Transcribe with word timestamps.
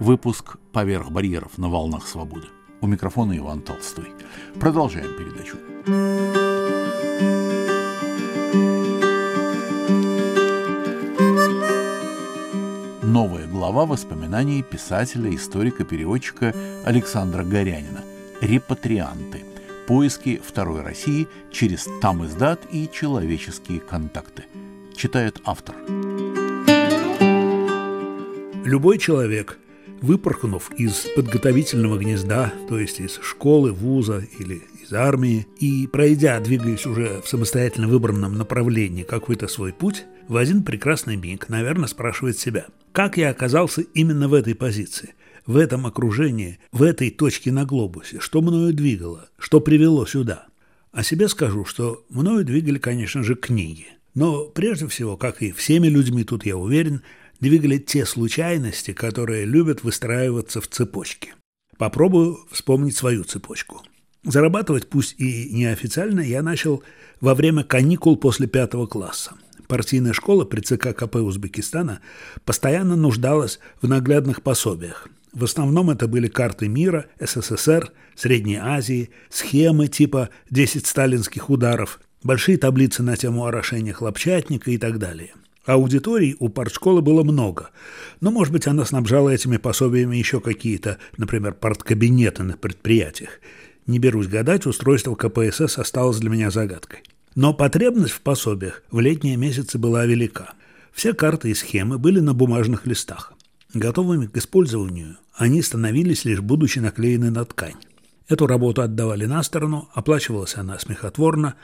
Выпуск 0.00 0.58
«Поверх 0.72 1.10
барьеров» 1.10 1.58
на 1.58 1.68
волнах 1.68 2.06
свободы. 2.06 2.46
У 2.80 2.86
микрофона 2.86 3.36
Иван 3.36 3.62
Толстой. 3.62 4.12
Продолжаем 4.60 5.08
передачу. 5.18 5.56
Новая 13.02 13.48
глава 13.48 13.86
воспоминаний 13.86 14.62
писателя, 14.62 15.34
историка, 15.34 15.84
переводчика 15.84 16.54
Александра 16.84 17.42
Горянина 17.42 18.04
«Репатрианты. 18.40 19.44
Поиски 19.88 20.40
Второй 20.46 20.82
России 20.82 21.26
через 21.50 21.88
там 22.00 22.24
издат 22.24 22.60
и 22.70 22.88
человеческие 22.88 23.80
контакты». 23.80 24.44
Читает 24.94 25.40
автор. 25.44 25.74
Любой 28.64 28.98
человек– 28.98 29.58
выпорхнув 30.00 30.70
из 30.76 31.06
подготовительного 31.14 31.98
гнезда, 31.98 32.52
то 32.68 32.78
есть 32.78 33.00
из 33.00 33.18
школы, 33.22 33.72
вуза 33.72 34.24
или 34.38 34.62
из 34.82 34.92
армии, 34.92 35.46
и 35.58 35.86
пройдя, 35.86 36.40
двигаясь 36.40 36.86
уже 36.86 37.20
в 37.22 37.28
самостоятельно 37.28 37.88
выбранном 37.88 38.36
направлении 38.36 39.02
какой-то 39.02 39.48
свой 39.48 39.72
путь, 39.72 40.04
в 40.28 40.36
один 40.36 40.62
прекрасный 40.62 41.16
миг, 41.16 41.48
наверное, 41.48 41.88
спрашивает 41.88 42.38
себя, 42.38 42.66
как 42.92 43.16
я 43.16 43.30
оказался 43.30 43.82
именно 43.82 44.28
в 44.28 44.34
этой 44.34 44.54
позиции, 44.54 45.14
в 45.46 45.56
этом 45.56 45.86
окружении, 45.86 46.58
в 46.72 46.82
этой 46.82 47.10
точке 47.10 47.52
на 47.52 47.64
глобусе, 47.64 48.20
что 48.20 48.42
мною 48.42 48.74
двигало, 48.74 49.30
что 49.38 49.60
привело 49.60 50.04
сюда. 50.06 50.46
О 50.92 51.02
себе 51.02 51.28
скажу, 51.28 51.64
что 51.64 52.04
мною 52.10 52.44
двигали, 52.44 52.78
конечно 52.78 53.22
же, 53.22 53.34
книги. 53.34 53.86
Но 54.14 54.46
прежде 54.46 54.86
всего, 54.88 55.16
как 55.16 55.42
и 55.42 55.52
всеми 55.52 55.86
людьми 55.86 56.24
тут, 56.24 56.44
я 56.44 56.56
уверен, 56.56 57.02
двигали 57.40 57.78
те 57.78 58.04
случайности, 58.04 58.92
которые 58.92 59.44
любят 59.44 59.82
выстраиваться 59.82 60.60
в 60.60 60.68
цепочке. 60.68 61.34
Попробую 61.76 62.38
вспомнить 62.50 62.96
свою 62.96 63.24
цепочку. 63.24 63.82
Зарабатывать, 64.24 64.88
пусть 64.88 65.14
и 65.18 65.50
неофициально, 65.52 66.20
я 66.20 66.42
начал 66.42 66.82
во 67.20 67.34
время 67.34 67.62
каникул 67.62 68.16
после 68.16 68.48
пятого 68.48 68.86
класса. 68.86 69.34
Партийная 69.68 70.12
школа 70.12 70.44
при 70.44 70.60
ЦК 70.60 70.94
КП 70.96 71.16
Узбекистана 71.16 72.00
постоянно 72.44 72.96
нуждалась 72.96 73.60
в 73.80 73.88
наглядных 73.88 74.42
пособиях. 74.42 75.08
В 75.32 75.44
основном 75.44 75.90
это 75.90 76.08
были 76.08 76.26
карты 76.26 76.68
мира, 76.68 77.06
СССР, 77.20 77.92
Средней 78.16 78.56
Азии, 78.56 79.10
схемы 79.28 79.86
типа 79.86 80.30
«10 80.50 80.86
сталинских 80.86 81.50
ударов», 81.50 82.00
большие 82.24 82.58
таблицы 82.58 83.02
на 83.02 83.16
тему 83.16 83.46
орошения 83.46 83.92
хлопчатника 83.92 84.70
и 84.70 84.78
так 84.78 84.98
далее– 84.98 85.32
Аудиторий 85.68 86.34
у 86.38 86.48
партшколы 86.48 87.02
было 87.02 87.22
много, 87.22 87.68
но, 88.22 88.30
может 88.30 88.54
быть, 88.54 88.66
она 88.66 88.86
снабжала 88.86 89.28
этими 89.28 89.58
пособиями 89.58 90.16
еще 90.16 90.40
какие-то, 90.40 90.96
например, 91.18 91.52
парткабинеты 91.52 92.42
на 92.42 92.56
предприятиях. 92.56 93.38
Не 93.86 93.98
берусь 93.98 94.28
гадать, 94.28 94.64
устройство 94.64 95.14
КПСС 95.14 95.76
осталось 95.78 96.20
для 96.20 96.30
меня 96.30 96.50
загадкой. 96.50 97.00
Но 97.34 97.52
потребность 97.52 98.14
в 98.14 98.22
пособиях 98.22 98.82
в 98.90 98.98
летние 99.00 99.36
месяцы 99.36 99.76
была 99.76 100.06
велика. 100.06 100.54
Все 100.90 101.12
карты 101.12 101.50
и 101.50 101.54
схемы 101.54 101.98
были 101.98 102.20
на 102.20 102.32
бумажных 102.32 102.86
листах. 102.86 103.34
Готовыми 103.74 104.24
к 104.24 104.38
использованию 104.38 105.18
они 105.34 105.60
становились 105.60 106.24
лишь 106.24 106.40
будучи 106.40 106.78
наклеены 106.78 107.30
на 107.30 107.44
ткань. 107.44 107.76
Эту 108.26 108.46
работу 108.46 108.80
отдавали 108.80 109.26
на 109.26 109.42
сторону, 109.42 109.90
оплачивалась 109.92 110.56
она 110.56 110.78
смехотворно, 110.78 111.56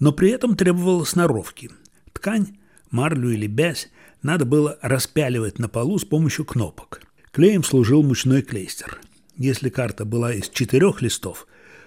но 0.00 0.10
при 0.10 0.30
этом 0.30 0.56
требовала 0.56 1.04
сноровки. 1.04 1.70
Ткань 2.12 2.48
марлю 2.94 3.30
или 3.30 3.46
бязь 3.46 3.90
надо 4.22 4.46
было 4.46 4.78
распяливать 4.80 5.58
на 5.58 5.68
полу 5.68 5.98
с 5.98 6.04
помощью 6.04 6.46
кнопок. 6.46 7.02
Клеем 7.32 7.64
служил 7.64 8.02
мучной 8.02 8.42
клейстер. 8.42 9.00
Если 9.36 9.68
карта 9.68 10.04
была 10.04 10.32
из 10.32 10.48
четырех 10.48 11.02
листов, 11.02 11.46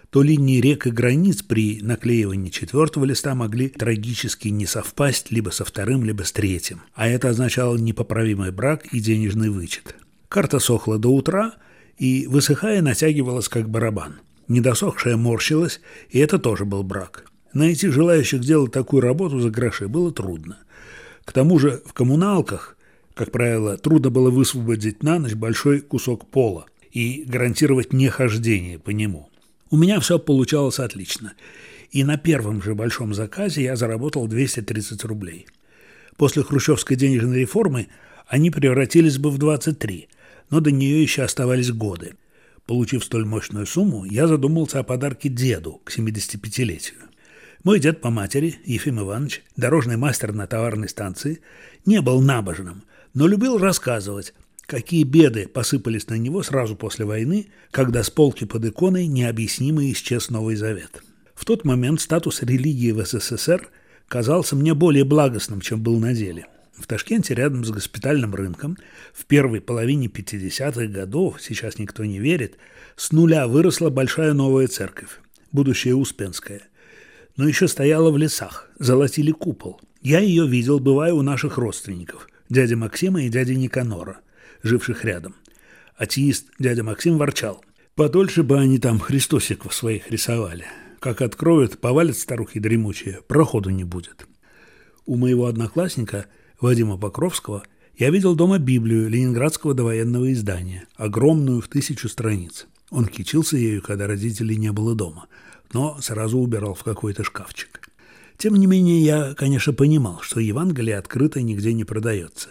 то 0.09 0.22
линии 0.22 0.59
рек 0.59 0.85
и 0.85 0.91
границ 0.91 1.41
при 1.41 1.81
наклеивании 1.81 2.50
четвертого 2.50 3.05
листа 3.05 3.35
могли 3.35 3.69
трагически 3.69 4.50
не 4.50 4.66
совпасть 4.66 5.31
либо 5.31 5.50
со 5.50 5.66
вторым, 5.66 6.03
либо 6.03 6.23
с 6.23 6.31
третьим, 6.31 6.81
а 6.94 7.07
это 7.07 7.29
означало 7.29 7.78
непоправимый 7.78 8.51
брак 8.51 8.85
и 8.88 9.00
денежный 9.00 9.50
вычет. 9.50 9.96
Карта 10.29 10.59
сохла 10.59 10.97
до 10.97 11.09
утра 11.09 11.53
и, 11.97 12.28
высыхая, 12.28 12.81
натягивалась 12.81 13.47
как 13.47 13.69
барабан. 13.69 14.19
Недосохшая 14.50 15.17
морщилась, 15.17 15.81
и 16.09 16.19
это 16.19 16.40
тоже 16.40 16.66
был 16.66 16.84
брак. 16.84 17.25
Найти 17.53 17.90
желающих 17.90 18.41
делать 18.41 18.72
такую 18.72 19.02
работу 19.02 19.40
за 19.40 19.50
гроши 19.50 19.88
было 19.88 20.12
трудно. 20.12 20.58
К 21.25 21.31
тому 21.31 21.59
же 21.59 21.81
в 21.85 21.94
коммуналках, 21.94 22.78
как 23.13 23.31
правило, 23.31 23.78
трудно 23.78 24.09
было 24.09 24.30
высвободить 24.30 25.03
на 25.03 25.19
ночь 25.19 25.34
большой 25.34 25.81
кусок 25.81 26.28
пола 26.28 26.66
и 26.91 27.24
гарантировать 27.25 27.94
нехождение 27.94 28.80
по 28.80 28.91
нему. 28.91 29.30
У 29.69 29.78
меня 29.78 30.00
все 30.00 30.19
получалось 30.19 30.80
отлично, 30.80 31.34
и 31.91 32.03
на 32.03 32.18
первом 32.18 32.62
же 32.62 32.75
большом 32.75 33.13
заказе 33.13 33.64
я 33.64 33.75
заработал 33.75 34.28
230 34.28 35.03
рублей. 35.06 35.47
После 36.16 36.44
хрущевской 36.44 36.96
денежной 36.96 37.41
реформы 37.41 37.88
они 38.28 38.50
превратились 38.50 39.18
бы 39.18 39.29
в 39.29 39.38
23, 39.38 40.08
но 40.50 40.59
до 40.59 40.72
нее 40.72 41.02
еще 41.02 41.24
оставались 41.24 41.72
годы. 41.72 42.16
Получив 42.66 43.03
столь 43.03 43.25
мощную 43.25 43.66
сумму, 43.66 44.03
я 44.06 44.28
задумался 44.28 44.79
о 44.79 44.84
подарке 44.84 45.29
деду 45.29 45.81
к 45.84 45.97
75-летию. 45.97 47.06
Мой 47.67 47.81
дед 47.81 48.00
по 48.00 48.09
матери, 48.09 48.55
Ефим 48.63 49.01
Иванович, 49.01 49.44
дорожный 49.57 49.97
мастер 49.97 50.31
на 50.31 50.47
товарной 50.47 50.88
станции, 50.88 51.41
не 51.85 52.00
был 52.00 52.22
набожным, 52.22 52.83
но 53.13 53.28
любил 53.28 53.57
рассказывать, 53.57 54.33
какие 54.66 55.03
беды 55.03 55.50
посыпались 55.50 56.07
на 56.07 56.13
него 56.13 56.44
сразу 56.44 56.78
после 56.78 57.03
войны, 57.03 57.47
когда 57.72 58.03
с 58.03 58.09
полки 58.09 58.45
под 58.45 58.63
иконой 58.63 59.07
необъяснимо 59.07 59.91
исчез 59.91 60.29
Новый 60.29 60.55
Завет. 60.55 61.03
В 61.35 61.44
тот 61.44 61.66
момент 61.66 62.00
статус 62.00 62.41
религии 62.41 62.91
в 62.91 63.05
СССР 63.05 63.67
казался 64.07 64.55
мне 64.55 64.73
более 64.73 65.03
благостным, 65.03 65.59
чем 65.59 65.84
был 65.84 65.99
на 65.99 66.13
деле. 66.13 66.45
В 66.73 66.88
Ташкенте 66.88 67.34
рядом 67.34 67.66
с 67.66 67.69
госпитальным 67.69 68.34
рынком 68.34 68.78
в 69.13 69.25
первой 69.25 69.59
половине 69.59 70.07
50-х 70.07 70.85
годов, 70.85 71.41
сейчас 71.41 71.79
никто 71.79 72.05
не 72.05 72.19
верит, 72.19 72.55
с 72.95 73.11
нуля 73.11 73.45
выросла 73.45 73.89
большая 73.89 74.31
новая 74.31 74.67
церковь, 74.67 75.19
будущая 75.51 75.95
Успенская– 75.95 76.61
но 77.38 77.48
еще 77.48 77.68
стояла 77.68 78.12
в 78.12 78.18
лесах, 78.18 78.70
золотили 78.80 79.31
купол. 79.31 79.80
Я 80.02 80.20
ее 80.20 80.48
видел, 80.48 80.80
бывая 80.80 81.14
у 81.14 81.22
наших 81.22 81.58
родственников, 81.58 82.28
дяди 82.50 82.74
Максима 82.74 83.24
и 83.24 83.30
дяди 83.30 83.53
Никанора, 83.53 84.20
живших 84.64 85.06
рядом. 85.06 85.36
Атеист 85.96 86.47
дядя 86.59 86.84
Максим 86.84 87.18
ворчал. 87.18 87.64
Подольше 87.96 88.44
бы 88.44 88.59
они 88.59 88.80
там 88.80 89.00
христосиков 89.00 89.74
своих 89.74 90.12
рисовали. 90.12 90.66
Как 91.00 91.22
откроют, 91.22 91.80
повалят 91.80 92.18
старухи 92.18 92.59
дремучие, 92.59 93.22
проходу 93.28 93.70
не 93.70 93.84
будет. 93.84 94.28
У 95.06 95.16
моего 95.16 95.46
одноклассника 95.46 96.26
Вадима 96.59 96.97
Покровского 96.97 97.64
я 97.97 98.09
видел 98.09 98.36
дома 98.36 98.59
Библию 98.59 99.09
ленинградского 99.09 99.74
довоенного 99.74 100.31
издания, 100.34 100.88
огромную 100.96 101.62
в 101.62 101.68
тысячу 101.68 102.09
страниц. 102.09 102.68
Он 102.90 103.06
кичился 103.06 103.58
ею, 103.58 103.81
когда 103.81 104.08
родителей 104.08 104.58
не 104.58 104.72
было 104.72 104.96
дома– 104.96 105.28
но 105.73 105.97
сразу 106.01 106.39
убирал 106.39 106.73
в 106.73 106.83
какой-то 106.83 107.23
шкафчик. 107.23 107.81
Тем 108.38 108.55
не 108.55 108.67
менее, 108.67 109.01
я, 109.01 109.33
конечно, 109.33 109.73
понимал, 109.73 110.19
что 110.22 110.39
Евангелие 110.39 110.97
открыто 110.97 111.41
нигде 111.41 111.73
не 111.73 111.83
продается. 111.83 112.50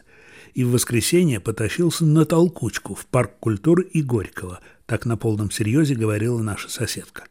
И 0.55 0.65
в 0.65 0.73
воскресенье 0.73 1.39
потащился 1.39 2.05
на 2.05 2.25
толкучку 2.25 2.95
в 2.95 3.07
парк 3.07 3.33
культуры 3.39 3.85
и 3.85 4.03
Горького, 4.03 4.61
так 4.87 5.07
на 5.07 5.17
полном 5.17 5.51
серьезе 5.51 5.95
говорила 5.95 6.43
наша 6.43 6.69
соседка. 6.69 7.25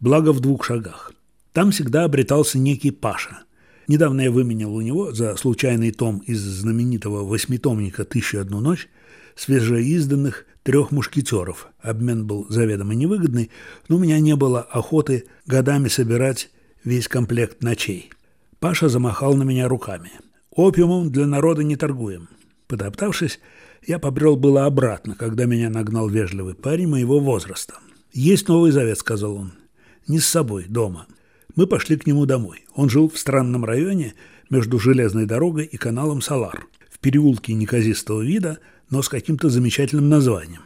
Благо 0.00 0.32
в 0.32 0.40
двух 0.40 0.64
шагах. 0.64 1.12
Там 1.52 1.70
всегда 1.70 2.04
обретался 2.04 2.58
некий 2.58 2.90
Паша. 2.90 3.44
Недавно 3.86 4.22
я 4.22 4.30
выменял 4.30 4.74
у 4.74 4.80
него 4.80 5.12
за 5.12 5.36
случайный 5.36 5.92
том 5.92 6.18
из 6.18 6.40
знаменитого 6.40 7.24
восьмитомника 7.24 8.04
«Тысячу 8.04 8.40
одну 8.40 8.60
ночь» 8.60 8.88
свежеизданных 9.36 10.46
трех 10.64 10.90
мушкетеров. 10.90 11.68
Обмен 11.80 12.26
был 12.26 12.46
заведомо 12.48 12.94
невыгодный, 12.94 13.50
но 13.88 13.96
у 13.96 13.98
меня 14.00 14.18
не 14.18 14.34
было 14.34 14.62
охоты 14.62 15.26
годами 15.46 15.88
собирать 15.88 16.50
весь 16.82 17.06
комплект 17.06 17.62
ночей. 17.62 18.10
Паша 18.58 18.88
замахал 18.88 19.34
на 19.34 19.44
меня 19.44 19.68
руками. 19.68 20.10
«Опиумом 20.50 21.12
для 21.12 21.26
народа 21.26 21.62
не 21.62 21.76
торгуем». 21.76 22.28
Подоптавшись, 22.66 23.40
я 23.86 23.98
побрел 23.98 24.36
было 24.36 24.64
обратно, 24.64 25.14
когда 25.14 25.44
меня 25.44 25.68
нагнал 25.68 26.08
вежливый 26.08 26.54
парень 26.54 26.88
моего 26.88 27.20
возраста. 27.20 27.74
«Есть 28.12 28.48
Новый 28.48 28.70
Завет»,— 28.70 28.98
сказал 28.98 29.34
он. 29.36 29.52
«Не 30.08 30.18
с 30.18 30.26
собой, 30.26 30.64
дома». 30.66 31.06
Мы 31.56 31.66
пошли 31.66 31.96
к 31.96 32.06
нему 32.06 32.24
домой. 32.24 32.64
Он 32.74 32.88
жил 32.88 33.08
в 33.08 33.18
странном 33.18 33.64
районе 33.64 34.14
между 34.48 34.78
железной 34.78 35.26
дорогой 35.26 35.66
и 35.66 35.76
каналом 35.76 36.20
Салар, 36.22 36.66
в 36.90 36.98
переулке 36.98 37.52
неказистого 37.52 38.22
вида— 38.22 38.58
но 38.90 39.02
с 39.02 39.08
каким-то 39.08 39.48
замечательным 39.48 40.08
названием. 40.08 40.62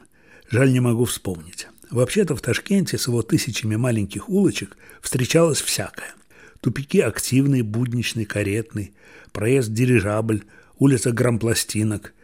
Жаль, 0.51 0.73
не 0.73 0.81
могу 0.81 1.05
вспомнить. 1.05 1.69
Вообще-то 1.91 2.37
в 2.37 2.43
Ташкенте 2.43 2.99
с 2.99 3.07
его 3.07 3.23
тысячами 3.23 3.77
маленьких 3.77 4.29
улочек 4.29 4.77
встречалось 5.01 5.61
всякое. 5.61 6.15
Тупики 6.61 7.01
активный, 7.01 7.63
будничный, 7.63 8.25
каретный, 8.25 8.93
проезд 9.33 9.73
дирижабль, 9.73 10.43
улица 10.79 11.13
грампластинок. 11.13 12.15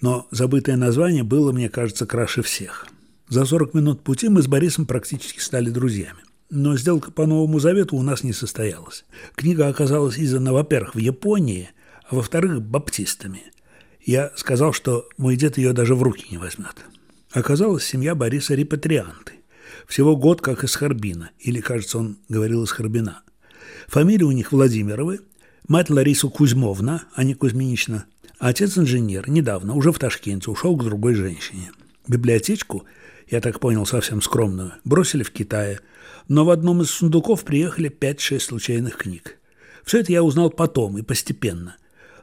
но 0.00 0.26
забытое 0.30 0.76
название 0.76 1.22
было, 1.22 1.52
мне 1.52 1.68
кажется, 1.68 2.06
краше 2.06 2.42
всех. 2.42 2.88
За 3.28 3.44
40 3.44 3.74
минут 3.74 4.02
пути 4.02 4.28
мы 4.28 4.42
с 4.42 4.46
Борисом 4.46 4.86
практически 4.86 5.38
стали 5.40 5.70
друзьями. 5.70 6.18
Но 6.50 6.76
сделка 6.76 7.10
по 7.10 7.26
Новому 7.26 7.60
Завету 7.60 7.96
у 7.96 8.02
нас 8.02 8.24
не 8.24 8.32
состоялась. 8.32 9.04
Книга 9.36 9.68
оказалась 9.68 10.18
издана, 10.18 10.52
во-первых, 10.52 10.94
в 10.94 10.98
Японии, 10.98 11.70
а 12.10 12.16
во-вторых, 12.16 12.60
баптистами. 12.60 13.44
Я 14.04 14.32
сказал, 14.34 14.72
что 14.72 15.08
мой 15.16 15.36
дед 15.36 15.58
ее 15.58 15.72
даже 15.72 15.94
в 15.94 16.02
руки 16.02 16.26
не 16.30 16.38
возьмет. 16.38 16.74
Оказалась 17.30 17.84
семья 17.84 18.14
Бориса 18.14 18.54
репатрианты. 18.54 19.34
Всего 19.86 20.16
год 20.16 20.40
как 20.40 20.64
из 20.64 20.74
Харбина, 20.74 21.30
или, 21.38 21.60
кажется, 21.60 21.98
он 21.98 22.18
говорил 22.28 22.64
из 22.64 22.70
Харбина. 22.72 23.22
Фамилия 23.86 24.24
у 24.24 24.32
них 24.32 24.52
Владимировы, 24.52 25.20
мать 25.68 25.90
Лариса 25.90 26.28
Кузьмовна, 26.28 27.04
а 27.14 27.24
не 27.24 27.34
Кузьминична, 27.34 28.06
а 28.38 28.48
отец 28.48 28.76
инженер, 28.76 29.30
недавно, 29.30 29.74
уже 29.74 29.92
в 29.92 29.98
Ташкенте, 29.98 30.50
ушел 30.50 30.76
к 30.76 30.84
другой 30.84 31.14
женщине. 31.14 31.70
Библиотечку, 32.08 32.84
я 33.28 33.40
так 33.40 33.60
понял, 33.60 33.86
совсем 33.86 34.20
скромную, 34.20 34.72
бросили 34.84 35.22
в 35.22 35.30
Китае, 35.30 35.80
но 36.28 36.44
в 36.44 36.50
одном 36.50 36.82
из 36.82 36.90
сундуков 36.90 37.44
приехали 37.44 37.90
5-6 37.90 38.40
случайных 38.40 38.96
книг. 38.96 39.38
Все 39.84 40.00
это 40.00 40.12
я 40.12 40.22
узнал 40.22 40.50
потом 40.50 40.98
и 40.98 41.02
постепенно. 41.02 41.76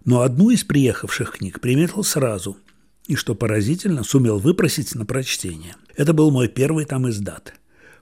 Но 0.05 0.21
одну 0.21 0.49
из 0.49 0.63
приехавших 0.63 1.33
книг 1.37 1.59
приметил 1.59 2.03
сразу– 2.03 2.57
и, 3.09 3.15
что 3.15 3.33
поразительно, 3.33 4.03
сумел 4.03 4.37
выпросить 4.37 4.93
на 4.93 5.03
прочтение. 5.03 5.75
Это 5.95 6.13
был 6.13 6.29
мой 6.29 6.47
первый 6.47 6.85
там 6.85 7.09
издат. 7.09 7.55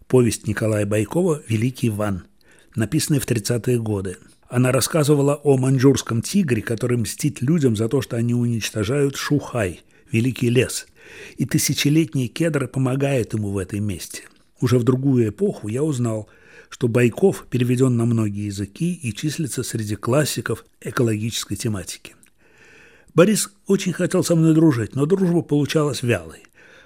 Повесть 0.06 0.48
Николая 0.48 0.86
Байкова 0.86 1.42
«Великий 1.48 1.88
Иван», 1.88 2.26
написанная 2.76 3.22
в 3.22 3.26
30-е 3.26 3.80
годы. 3.80 4.18
Она 4.50 4.74
рассказывала 4.74 5.36
о 5.36 5.56
маньчжурском 5.58 6.22
тигре, 6.22 6.62
который 6.62 6.98
мстит 6.98 7.42
людям 7.42 7.78
за 7.78 7.88
то, 7.88 8.02
что 8.02 8.18
они 8.18 8.34
уничтожают 8.34 9.16
Шухай, 9.16 9.80
великий 10.12 10.50
лес. 10.50 10.88
И 11.38 11.46
тысячелетние 11.46 12.28
кедры 12.28 12.68
помогают 12.68 13.34
ему 13.34 13.52
в 13.52 13.58
этой 13.60 13.80
месте. 13.80 14.24
Уже 14.60 14.78
в 14.78 14.84
другую 14.84 15.30
эпоху 15.30 15.70
я 15.70 15.84
узнал, 15.84 16.28
что 16.70 16.88
Байков 16.88 17.46
переведен 17.50 17.98
на 17.98 18.06
многие 18.06 18.46
языки 18.46 18.94
и 18.94 19.14
числится 19.14 19.64
среди 19.64 19.96
классиков 19.96 20.66
экологической 20.82 21.56
тематики. 21.56 22.16
Борис 23.14 23.50
очень 23.66 23.94
хотел 23.94 24.24
со 24.24 24.36
мной 24.36 24.54
дружить, 24.54 24.96
но 24.96 25.06
дружба 25.06 25.42
получалась 25.42 26.04
вялой. 26.04 26.44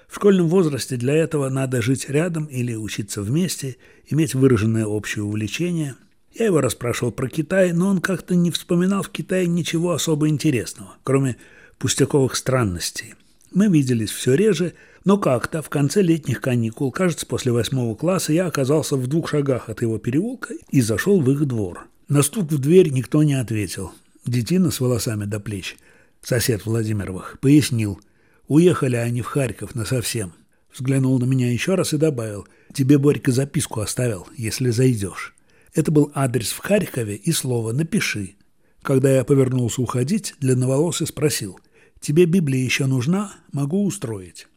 В 0.08 0.16
школьном 0.16 0.48
возрасте 0.48 0.96
для 0.96 1.14
этого 1.14 1.48
надо 1.48 1.82
жить 1.82 2.08
рядом 2.08 2.46
или 2.46 2.74
учиться 2.74 3.22
вместе, 3.22 3.76
иметь 4.06 4.34
выраженное 4.34 4.86
общее 4.86 5.24
увлечение. 5.24 5.94
Я 6.34 6.46
его 6.46 6.60
расспрашивал 6.60 7.12
про 7.12 7.28
Китай, 7.28 7.72
но 7.72 7.88
он 7.88 8.00
как-то 8.00 8.34
не 8.34 8.50
вспоминал 8.50 9.02
в 9.02 9.10
Китае 9.10 9.46
ничего 9.46 9.92
особо 9.92 10.28
интересного, 10.28 10.96
кроме 11.02 11.36
пустяковых 11.78 12.36
странностей. 12.36 13.14
Мы 13.54 13.68
виделись 13.68 14.10
все 14.10 14.34
реже, 14.34 14.74
но 15.04 15.18
как-то 15.18 15.62
в 15.62 15.68
конце 15.68 16.00
летних 16.02 16.40
каникул, 16.40 16.90
кажется, 16.90 17.26
после 17.26 17.52
восьмого 17.52 17.94
класса, 17.94 18.32
я 18.32 18.46
оказался 18.46 18.96
в 18.96 19.06
двух 19.06 19.28
шагах 19.28 19.68
от 19.68 19.82
его 19.82 19.98
переулка 19.98 20.54
и 20.70 20.80
зашел 20.80 21.20
в 21.20 21.30
их 21.30 21.44
двор. 21.46 21.86
На 22.08 22.22
стук 22.22 22.50
в 22.50 22.58
дверь 22.58 22.90
никто 22.90 23.22
не 23.22 23.34
ответил. 23.34 23.92
Детина 24.26 24.70
с 24.70 24.80
волосами 24.80 25.24
до 25.24 25.40
плеч– 25.40 25.76
сосед 26.22 26.64
Владимировых, 26.64 27.38
пояснил. 27.40 28.00
Уехали 28.48 28.96
они 28.96 29.22
в 29.22 29.26
Харьков 29.26 29.74
насовсем. 29.74 30.32
Взглянул 30.72 31.18
на 31.18 31.24
меня 31.24 31.52
еще 31.52 31.74
раз 31.74 31.92
и 31.92 31.98
добавил. 31.98 32.46
Тебе 32.72 32.98
Борька 32.98 33.32
записку 33.32 33.80
оставил, 33.80 34.26
если 34.36 34.70
зайдешь. 34.70 35.34
Это 35.74 35.90
был 35.90 36.10
адрес 36.14 36.50
в 36.52 36.58
Харькове 36.58 37.16
и 37.16 37.32
слово 37.32 37.72
«напиши». 37.72 38.34
Когда 38.82 39.14
я 39.14 39.24
повернулся 39.24 39.80
уходить, 39.80 40.34
длинноволосый 40.40 41.06
спросил. 41.06 41.60
«Тебе 42.02 42.24
Библия 42.26 42.62
еще 42.62 42.86
нужна? 42.86 43.32
Могу 43.52 43.86
устроить». 43.86 44.48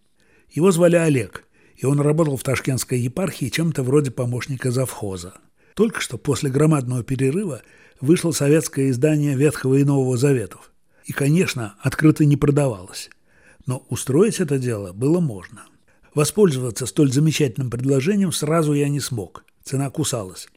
Его 0.49 0.71
звали 0.71 0.95
Олег, 0.95 1.45
и 1.77 1.85
он 1.85 1.99
работал 2.01 2.37
в 2.37 2.43
Ташкентской 2.43 2.99
епархии 2.99 3.49
чем-то 3.49 3.83
вроде 3.83 4.09
помощника 4.09 4.71
завхоза. 4.71 5.35
Только 5.75 6.01
что 6.01 6.17
после 6.17 6.49
громадного 6.49 7.03
перерыва 7.03 7.61
вышло 8.01 8.31
советское 8.31 8.89
издание 8.89 9.35
Ветхого 9.35 9.75
и 9.75 9.83
Нового 9.83 10.17
Заветов 10.17 10.71
и, 11.05 11.13
конечно, 11.13 11.75
открыто 11.79 12.25
не 12.25 12.35
продавалось. 12.35 13.11
Но 13.67 13.85
устроить 13.89 14.39
это 14.39 14.57
дело 14.57 14.91
было 14.91 15.19
можно. 15.19 15.65
Воспользоваться 16.15 16.87
столь 16.87 17.11
замечательным 17.11 17.69
предложением 17.69 18.31
сразу 18.31 18.73
я 18.73 18.89
не 18.89 18.99
смог. 18.99 19.45
Цена 19.63 19.91
кусалась. 19.91 20.47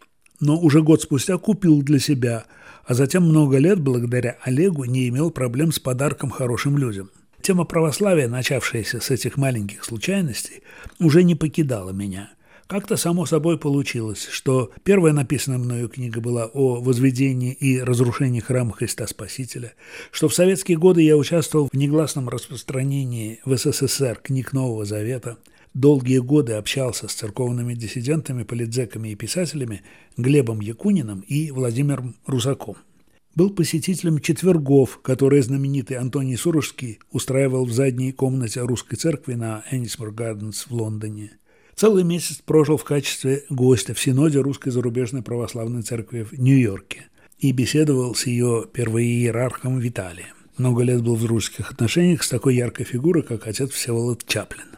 Но 0.41 0.59
уже 0.59 0.83
год 0.83 1.03
спустя 1.03 1.37
купил 1.37 1.83
для 1.83 1.99
себя, 1.99 2.47
а 2.89 2.95
затем 2.95 3.23
много 3.23 3.59
лет, 3.59 3.79
благодаря 3.79 4.39
Олегу, 4.43 4.85
не 4.85 5.09
имел 5.11 5.31
проблем 5.31 5.73
с 5.73 5.79
подарком 5.79 6.31
хорошим 6.31 6.79
людям. 6.79 7.11
Тема 7.43 7.65
православия, 7.65 8.29
начавшаяся 8.29 9.01
с 9.01 9.11
этих 9.11 9.37
маленьких 9.37 9.85
случайностей, 9.85 10.63
уже 10.99 11.23
не 11.23 11.35
покидала 11.35 11.91
меня– 11.91 12.31
как-то 12.69 12.99
само 12.99 13.25
собой 13.25 13.59
получилось, 13.59 14.29
что 14.31 14.73
первая 14.85 15.15
написанная 15.15 15.57
мною 15.57 15.89
книга 15.89 16.21
была 16.21 16.45
о 16.53 16.83
возведении 16.83 17.55
и 17.55 17.81
разрушении 17.81 18.41
храма 18.41 18.75
Христа 18.75 19.07
Спасителя, 19.07 19.73
что 20.11 20.29
в 20.29 20.35
советские 20.35 20.77
годы 20.77 21.01
я 21.01 21.17
участвовал 21.17 21.71
в 21.73 21.75
негласном 21.75 22.29
распространении 22.29 23.41
в 23.47 23.57
СССР 23.57 24.21
книг 24.23 24.53
Нового 24.53 24.85
Завета, 24.85 25.39
долгие 25.75 26.19
годы 26.19 26.55
общался 26.55 27.09
с 27.09 27.15
церковными 27.15 27.75
диссидентами, 27.75 28.43
политзеками 28.43 29.09
и 29.09 29.15
писателями 29.15 29.83
Глебом 30.17 30.61
Якуниным 30.61 31.21
и 31.21 31.51
Владимиром 31.51 32.17
Русаком. 32.27 32.77
Был 33.35 33.51
посетителем 33.51 34.21
четвергов, 34.21 35.01
которые 35.03 35.43
знаменитый 35.43 35.97
Антоний 35.97 36.37
Сурожский 36.37 36.99
устраивал 37.11 37.65
в 37.65 37.73
задней 37.73 38.13
комнате 38.13 38.61
русской 38.63 38.97
церкви 38.97 39.35
на 39.35 39.65
Эннисмор 39.71 40.11
Гарденс 40.11 40.67
в 40.67 40.73
Лондоне– 40.73 41.33
Целый 41.79 42.03
месяц 42.03 42.39
прожил 42.45 42.77
в 42.77 42.83
качестве 42.83 43.45
гостя 43.51 43.95
в 43.95 44.01
Синоде 44.01 44.41
Русской 44.41 44.71
зарубежной 44.71 45.23
православной 45.23 45.83
церкви 45.83 46.25
в 46.25 46.33
Нью-Йорке 46.33 47.07
и 47.39 47.53
беседовал 47.53 48.17
с 48.17 48.27
ее 48.27 48.65
первоиерархом 48.73 49.79
Виталием. 49.79 50.35
Много 50.57 50.83
лет 50.83 51.05
был 51.05 51.15
в 51.15 51.23
дружеских 51.23 51.71
отношениях 51.71 52.25
с 52.25 52.29
такой 52.29 52.57
яркой 52.57 52.85
фигурой, 52.85 53.23
как 53.23 53.47
отец 53.47 53.71
Всеволод 53.71 54.27
Чаплин. 54.27 54.78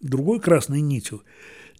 Другой 0.00 0.40
красной 0.40 0.80
нитью 0.80 1.22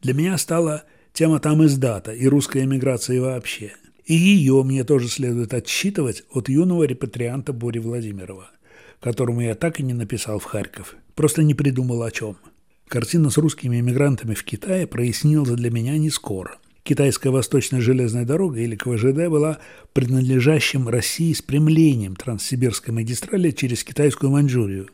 для 0.03 0.15
меня 0.15 0.39
стала 0.39 0.85
тема 1.13 1.41
там 1.41 1.65
издата 1.65 2.13
и 2.13 2.27
русской 2.27 2.65
эмиграции 2.65 3.19
вообще. 3.19 3.73
И 4.05 4.15
ее 4.15 4.63
мне 4.63 4.85
тоже 4.85 5.09
следует 5.09 5.53
отсчитывать 5.55 6.25
от 6.33 6.49
юного 6.49 6.85
репатрианта 6.85 7.53
Бори 7.53 7.79
Владимирова, 7.79 8.51
которому 9.01 9.43
я 9.43 9.55
так 9.55 9.81
и 9.81 9.83
не 9.83 9.93
написал 9.93 10.39
в 10.39 10.45
Харьков, 10.45 10.97
просто 11.15 11.43
не 11.43 11.55
придумал 11.55 12.03
о 12.03 12.11
чем– 12.11 12.37
Картина 12.89 13.29
с 13.29 13.37
русскими 13.37 13.81
эмигрантами 13.81 14.33
в 14.33 14.45
Китае 14.45 14.87
прояснилась 14.87 15.51
для 15.51 15.71
меня 15.71 15.99
не 15.99 16.09
скоро. 16.09 16.57
Китайская 16.85 17.29
восточная 17.29 17.83
железная 17.83 18.25
дорога 18.25 18.61
или 18.61 18.77
КВЖД 18.77 19.29
была 19.29 19.59
принадлежащим 19.93 20.89
России 20.89 21.35
спрямлением 21.35 22.17
Транссибирской 22.17 22.95
магистрали 22.95 23.51
через 23.51 23.85
китайскую 23.85 24.33
Маньчжурию. 24.33 24.89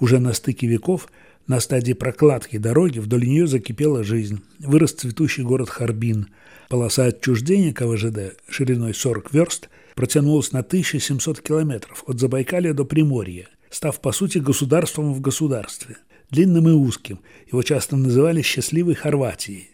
Уже 0.00 0.18
на 0.18 0.32
стыке 0.32 0.66
веков 0.66 1.08
на 1.48 1.60
стадии 1.60 1.94
прокладки 1.94 2.58
дороги 2.58 2.98
вдоль 2.98 3.26
нее 3.26 3.46
закипела 3.46 4.04
жизнь. 4.04 4.40
Вырос 4.60 4.92
цветущий 4.92 5.42
город 5.42 5.70
Харбин. 5.70 6.28
Полоса 6.68 7.06
отчуждения 7.06 7.72
КВЖД 7.72 8.36
шириной 8.48 8.94
40 8.94 9.32
верст 9.32 9.70
протянулась 9.94 10.52
на 10.52 10.60
1700 10.60 11.40
километров 11.40 12.04
от 12.06 12.20
Забайкалья 12.20 12.74
до 12.74 12.84
Приморья, 12.84 13.48
став 13.70 13.98
по 14.00 14.12
сути 14.12 14.38
государством 14.38 15.12
в 15.14 15.20
государстве– 15.20 15.96
длинным 16.30 16.68
и 16.68 16.72
узким. 16.72 17.20
Его 17.50 17.62
часто 17.62 17.96
называли 17.96 18.42
«счастливой 18.42 18.94
Хорватией» 18.94 19.70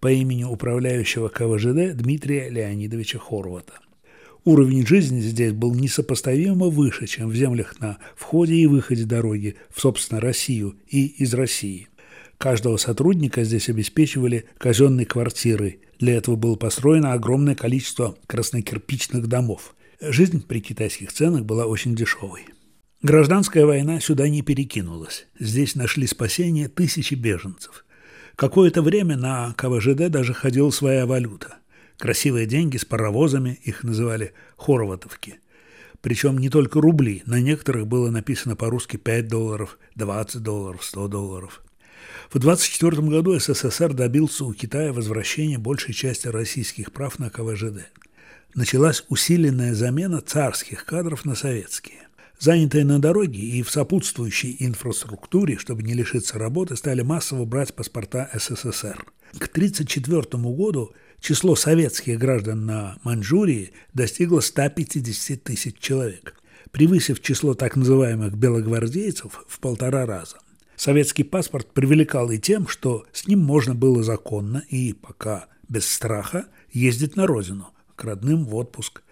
по 0.00 0.10
имени 0.12 0.44
управляющего 0.44 1.28
КВЖД 1.28 1.96
Дмитрия 1.96 2.48
Леонидовича 2.50 3.18
Хорвата. 3.18 3.80
Уровень 4.46 4.86
жизни 4.86 5.18
здесь 5.18 5.52
был 5.52 5.74
несопоставимо 5.74 6.68
выше, 6.68 7.08
чем 7.08 7.30
в 7.30 7.34
землях 7.34 7.80
на 7.80 7.98
входе 8.14 8.54
и 8.54 8.66
выходе 8.66 9.04
дороги 9.04 9.56
в, 9.74 9.80
собственно, 9.80 10.20
Россию 10.20 10.76
и 10.86 11.04
из 11.04 11.34
России. 11.34 11.88
Каждого 12.38 12.76
сотрудника 12.76 13.42
здесь 13.42 13.68
обеспечивали 13.68 14.44
казенной 14.58 15.04
квартирой. 15.04 15.80
Для 15.98 16.14
этого 16.14 16.36
было 16.36 16.54
построено 16.54 17.12
огромное 17.12 17.56
количество 17.56 18.16
краснокирпичных 18.28 19.26
домов. 19.26 19.74
Жизнь 20.00 20.46
при 20.46 20.60
китайских 20.60 21.12
ценах 21.12 21.44
была 21.44 21.66
очень 21.66 21.96
дешевой. 21.96 22.42
Гражданская 23.02 23.66
война 23.66 23.98
сюда 23.98 24.28
не 24.28 24.42
перекинулась. 24.42 25.26
Здесь 25.40 25.74
нашли 25.74 26.06
спасение 26.06 26.68
тысячи 26.68 27.14
беженцев. 27.14 27.84
Какое-то 28.36 28.82
время 28.82 29.16
на 29.16 29.54
КВЖД 29.54 30.08
даже 30.08 30.34
ходила 30.34 30.70
своя 30.70 31.04
валюта. 31.04 31.56
Красивые 31.98 32.46
деньги 32.46 32.76
с 32.76 32.84
паровозами, 32.84 33.58
их 33.62 33.82
называли 33.82 34.32
хорватовки. 34.56 35.40
Причем 36.02 36.38
не 36.38 36.50
только 36.50 36.80
рубли, 36.80 37.22
на 37.26 37.40
некоторых 37.40 37.86
было 37.86 38.10
написано 38.10 38.54
по-русски 38.54 38.96
5 38.96 39.28
долларов, 39.28 39.78
20 39.94 40.42
долларов, 40.42 40.84
100 40.84 41.08
долларов. 41.08 41.62
В 42.30 42.38
24 42.38 43.02
году 43.02 43.38
СССР 43.38 43.94
добился 43.94 44.44
у 44.44 44.52
Китая 44.52 44.92
возвращения 44.92 45.58
большей 45.58 45.94
части 45.94 46.28
российских 46.28 46.92
прав 46.92 47.18
на 47.18 47.30
КВЖД. 47.30 47.88
Началась 48.54 49.04
усиленная 49.08 49.74
замена 49.74 50.20
царских 50.20 50.84
кадров 50.84 51.24
на 51.24 51.34
советские. 51.34 52.08
Занятые 52.38 52.84
на 52.84 52.98
дороге 52.98 53.40
и 53.40 53.62
в 53.62 53.70
сопутствующей 53.70 54.56
инфраструктуре, 54.60 55.56
чтобы 55.56 55.82
не 55.82 55.94
лишиться 55.94 56.38
работы, 56.38 56.76
стали 56.76 57.02
массово 57.02 57.46
брать 57.46 57.74
паспорта 57.74 58.28
СССР. 58.34 59.06
К 59.38 59.46
1934 59.48 60.42
году 60.54 60.92
число 61.20 61.56
советских 61.56 62.18
граждан 62.18 62.66
на 62.66 62.98
Маньчжурии 63.02 63.72
достигло 63.92 64.40
150 64.40 65.42
тысяч 65.42 65.78
человек, 65.78 66.34
превысив 66.70 67.20
число 67.20 67.54
так 67.54 67.76
называемых 67.76 68.36
белогвардейцев 68.36 69.44
в 69.48 69.60
полтора 69.60 70.06
раза. 70.06 70.38
Советский 70.76 71.24
паспорт 71.24 71.72
привлекал 71.72 72.30
и 72.30 72.38
тем, 72.38 72.68
что 72.68 73.06
с 73.12 73.26
ним 73.26 73.40
можно 73.40 73.74
было 73.74 74.02
законно 74.02 74.62
и 74.68 74.92
пока 74.92 75.46
без 75.68 75.88
страха 75.88 76.46
ездить 76.70 77.16
на 77.16 77.26
родину, 77.26 77.68
к 77.96 78.04
родным 78.04 78.44
в 78.44 78.54
отпуск, 78.54 79.02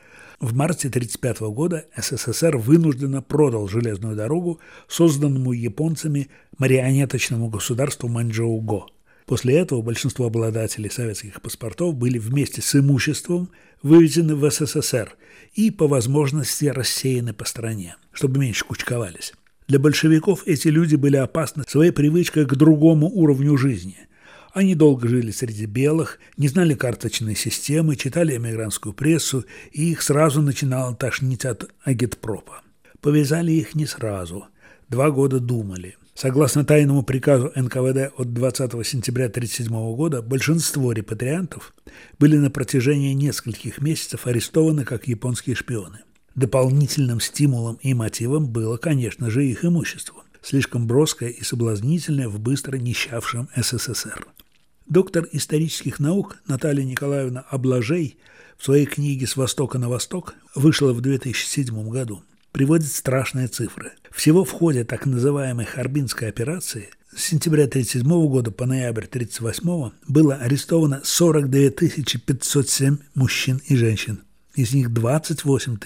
в 0.40 0.54
марте 0.54 0.88
1935 0.88 1.40
года 1.54 1.86
СССР 1.96 2.58
вынужденно 2.58 3.22
продал 3.22 3.66
железную 3.66 4.14
дорогу 4.14 4.60
созданному 4.88 5.52
японцами 5.52 6.28
марионеточному 6.58 7.48
государству 7.48 8.08
Маньчжоу-Го. 8.08 8.88
После 9.26 9.58
этого 9.58 9.80
большинство 9.80 10.26
обладателей 10.26 10.90
советских 10.90 11.40
паспортов 11.40 11.94
были 11.94 12.18
вместе 12.18 12.60
с 12.60 12.74
имуществом 12.74 13.50
вывезены 13.82 14.34
в 14.34 14.50
СССР 14.50 15.16
и 15.54 15.70
по 15.70 15.88
возможности 15.88 16.66
рассеяны 16.66 17.32
по 17.32 17.44
стране, 17.44 17.96
чтобы 18.12 18.40
меньше 18.40 18.64
кучковались. 18.64 19.32
Для 19.66 19.78
большевиков 19.78 20.46
эти 20.46 20.68
люди 20.68 20.96
были 20.96 21.16
опасны 21.16 21.64
своей 21.66 21.90
привычкой 21.90 22.46
к 22.46 22.54
другому 22.54 23.08
уровню 23.08 23.56
жизни– 23.56 23.96
они 24.54 24.76
долго 24.76 25.08
жили 25.08 25.32
среди 25.32 25.66
белых, 25.66 26.20
не 26.36 26.46
знали 26.46 26.74
карточной 26.74 27.34
системы, 27.34 27.96
читали 27.96 28.36
эмигрантскую 28.36 28.92
прессу, 28.92 29.44
и 29.72 29.90
их 29.90 30.00
сразу 30.00 30.42
начинало 30.42 30.94
тошнить 30.94 31.44
от 31.44 31.68
агитпропа. 31.82 32.62
Повязали 33.00 33.50
их 33.50 33.74
не 33.74 33.84
сразу. 33.84 34.46
Два 34.88 35.10
года 35.10 35.40
думали. 35.40 35.96
Согласно 36.14 36.64
тайному 36.64 37.02
приказу 37.02 37.50
НКВД 37.56 38.12
от 38.16 38.32
20 38.32 38.70
сентября 38.86 39.26
1937 39.26 39.96
года, 39.96 40.22
большинство 40.22 40.92
репатриантов 40.92 41.74
были 42.20 42.36
на 42.36 42.50
протяжении 42.50 43.12
нескольких 43.14 43.80
месяцев 43.80 44.28
арестованы 44.28 44.84
как 44.84 45.08
японские 45.08 45.56
шпионы. 45.56 45.98
Дополнительным 46.36 47.18
стимулом 47.18 47.80
и 47.82 47.94
мотивом 47.94 48.46
было, 48.46 48.76
конечно 48.76 49.28
же, 49.28 49.44
их 49.44 49.64
имущество, 49.64 50.22
слишком 50.40 50.86
броское 50.86 51.30
и 51.30 51.42
соблазнительное 51.42 52.28
в 52.28 52.38
быстро 52.38 52.76
нищавшем 52.76 53.48
СССР. 53.56 54.24
Доктор 54.86 55.26
исторических 55.32 55.98
наук 55.98 56.36
Наталья 56.46 56.84
Николаевна 56.84 57.40
Облажей 57.50 58.18
в 58.56 58.64
своей 58.64 58.86
книге 58.86 59.26
«С 59.26 59.36
востока 59.36 59.78
на 59.78 59.88
восток» 59.88 60.34
вышла 60.54 60.92
в 60.92 61.00
2007 61.00 61.88
году. 61.90 62.22
Приводит 62.54 62.92
страшные 62.92 63.48
цифры. 63.48 63.94
Всего 64.12 64.44
в 64.44 64.52
ходе 64.52 64.84
так 64.84 65.06
называемой 65.06 65.64
Харбинской 65.64 66.28
операции 66.28 66.90
с 67.12 67.24
сентября 67.24 67.64
1937 67.64 68.28
года 68.28 68.52
по 68.52 68.64
ноябрь 68.64 69.06
1938 69.06 69.90
было 70.06 70.36
арестовано 70.36 71.00
42 71.02 71.70
507 71.70 72.98
мужчин 73.16 73.60
и 73.66 73.74
женщин. 73.74 74.22
Из 74.54 74.72
них 74.72 74.92
28 74.92 75.78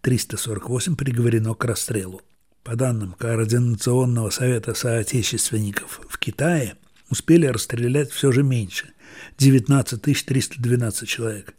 348 0.00 0.96
приговорено 0.96 1.54
к 1.54 1.64
расстрелу. 1.64 2.20
По 2.64 2.74
данным 2.74 3.12
Координационного 3.12 4.30
совета 4.30 4.74
соотечественников 4.74 6.00
в 6.08 6.18
Китае– 6.18 6.74
успели 7.10 7.46
расстрелять 7.46 8.10
все 8.10 8.32
же 8.32 8.42
меньше– 8.42 8.90
19 9.38 10.02
312 10.02 11.08
человек. 11.08 11.54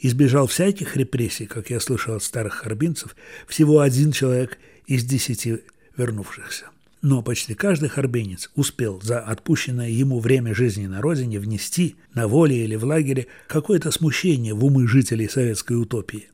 Избежал 0.00 0.46
всяких 0.46 0.96
репрессий, 0.96 1.46
как 1.46 1.70
я 1.70 1.80
слышал 1.80 2.14
от 2.14 2.22
старых 2.22 2.54
харбинцев, 2.54 3.16
всего 3.46 3.80
один 3.80 4.12
человек 4.12 4.58
из 4.86 5.04
десяти 5.04 5.58
вернувшихся. 5.96 6.66
Но 7.02 7.22
почти 7.22 7.54
каждый 7.54 7.88
харбинец 7.88 8.50
успел 8.54 9.00
за 9.02 9.20
отпущенное 9.20 9.88
ему 9.88 10.18
время 10.18 10.54
жизни 10.54 10.86
на 10.86 11.00
родине 11.00 11.38
внести 11.38 11.96
на 12.14 12.26
воле 12.26 12.64
или 12.64 12.76
в 12.76 12.84
лагере 12.84 13.26
какое-то 13.46 13.90
смущение 13.90 14.54
в 14.54 14.64
умы 14.64 14.88
жителей 14.88 15.28
советской 15.28 15.74
утопии. 15.74 16.28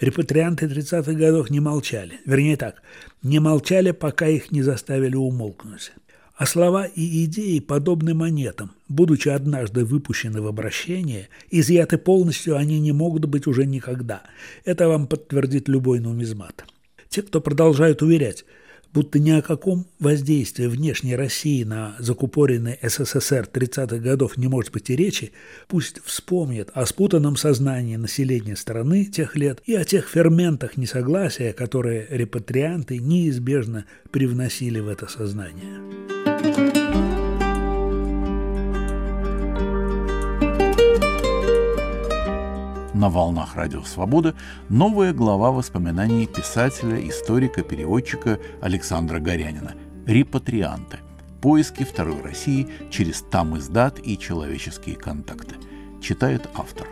Репатрианты 0.00 0.66
30-х 0.66 1.12
годов 1.12 1.50
не 1.50 1.60
молчали. 1.60 2.20
Вернее 2.24 2.56
так, 2.56 2.82
не 3.22 3.38
молчали, 3.38 3.92
пока 3.92 4.26
их 4.26 4.50
не 4.50 4.62
заставили 4.62 5.16
умолкнуть 5.16 5.92
а 6.36 6.46
слова 6.46 6.86
и 6.86 7.24
идеи 7.24 7.60
подобны 7.60 8.14
монетам. 8.14 8.72
Будучи 8.88 9.28
однажды 9.28 9.84
выпущены 9.84 10.42
в 10.42 10.46
обращение, 10.46 11.28
изъяты 11.50 11.96
полностью 11.96 12.56
они 12.56 12.80
не 12.80 12.92
могут 12.92 13.26
быть 13.26 13.46
уже 13.46 13.66
никогда. 13.66 14.22
Это 14.64 14.88
вам 14.88 15.06
подтвердит 15.06 15.68
любой 15.68 16.00
нумизмат. 16.00 16.64
Те, 17.08 17.22
кто 17.22 17.40
продолжают 17.40 18.02
уверять, 18.02 18.44
будто 18.92 19.18
ни 19.18 19.30
о 19.30 19.42
каком 19.42 19.86
воздействии 19.98 20.66
внешней 20.66 21.16
России 21.16 21.64
на 21.64 21.96
закупоренный 21.98 22.78
СССР 22.80 23.48
30-х 23.52 23.98
годов 23.98 24.36
не 24.36 24.46
может 24.46 24.72
быть 24.72 24.88
и 24.90 24.96
речи, 24.96 25.32
пусть 25.68 26.00
вспомнят 26.04 26.70
о 26.74 26.86
спутанном 26.86 27.36
сознании 27.36 27.96
населения 27.96 28.56
страны 28.56 29.04
тех 29.04 29.36
лет 29.36 29.60
и 29.66 29.74
о 29.74 29.84
тех 29.84 30.08
ферментах 30.08 30.76
несогласия, 30.76 31.52
которые 31.52 32.06
репатрианты 32.08 32.98
неизбежно 32.98 33.84
привносили 34.10 34.78
в 34.80 34.88
это 34.88 35.08
сознание. 35.08 36.23
На 42.94 43.10
волнах 43.10 43.56
Радио 43.56 43.82
Свобода 43.82 44.36
новая 44.68 45.12
глава 45.12 45.50
воспоминаний 45.50 46.28
писателя, 46.28 46.96
историка, 47.08 47.62
переводчика 47.62 48.38
Александра 48.60 49.18
Горянина 49.18 49.74
«Репатрианты. 50.06 50.98
Поиски 51.40 51.82
Второй 51.82 52.22
России 52.22 52.68
через 52.90 53.22
там 53.22 53.58
издат 53.58 53.98
и 53.98 54.16
человеческие 54.16 54.94
контакты». 54.94 55.56
Читает 56.00 56.48
автор. 56.54 56.86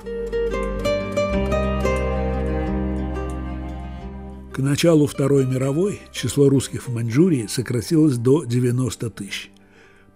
К 4.52 4.58
началу 4.58 5.06
Второй 5.06 5.46
мировой 5.46 6.00
число 6.10 6.48
русских 6.48 6.88
в 6.88 6.92
Маньчжурии 6.92 7.46
сократилось 7.46 8.16
до 8.16 8.42
90 8.42 9.08
тысяч, 9.10 9.52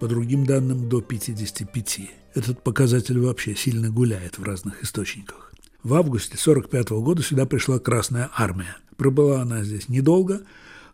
по 0.00 0.08
другим 0.08 0.46
данным 0.46 0.88
до 0.88 1.00
55. 1.00 2.00
Этот 2.34 2.64
показатель 2.64 3.20
вообще 3.20 3.54
сильно 3.54 3.88
гуляет 3.88 4.38
в 4.38 4.42
разных 4.42 4.82
источниках. 4.82 5.45
В 5.86 5.94
августе 5.94 6.34
1945 6.34 7.00
года 7.00 7.22
сюда 7.22 7.46
пришла 7.46 7.78
Красная 7.78 8.28
Армия. 8.34 8.76
Пробыла 8.96 9.42
она 9.42 9.62
здесь 9.62 9.88
недолго, 9.88 10.40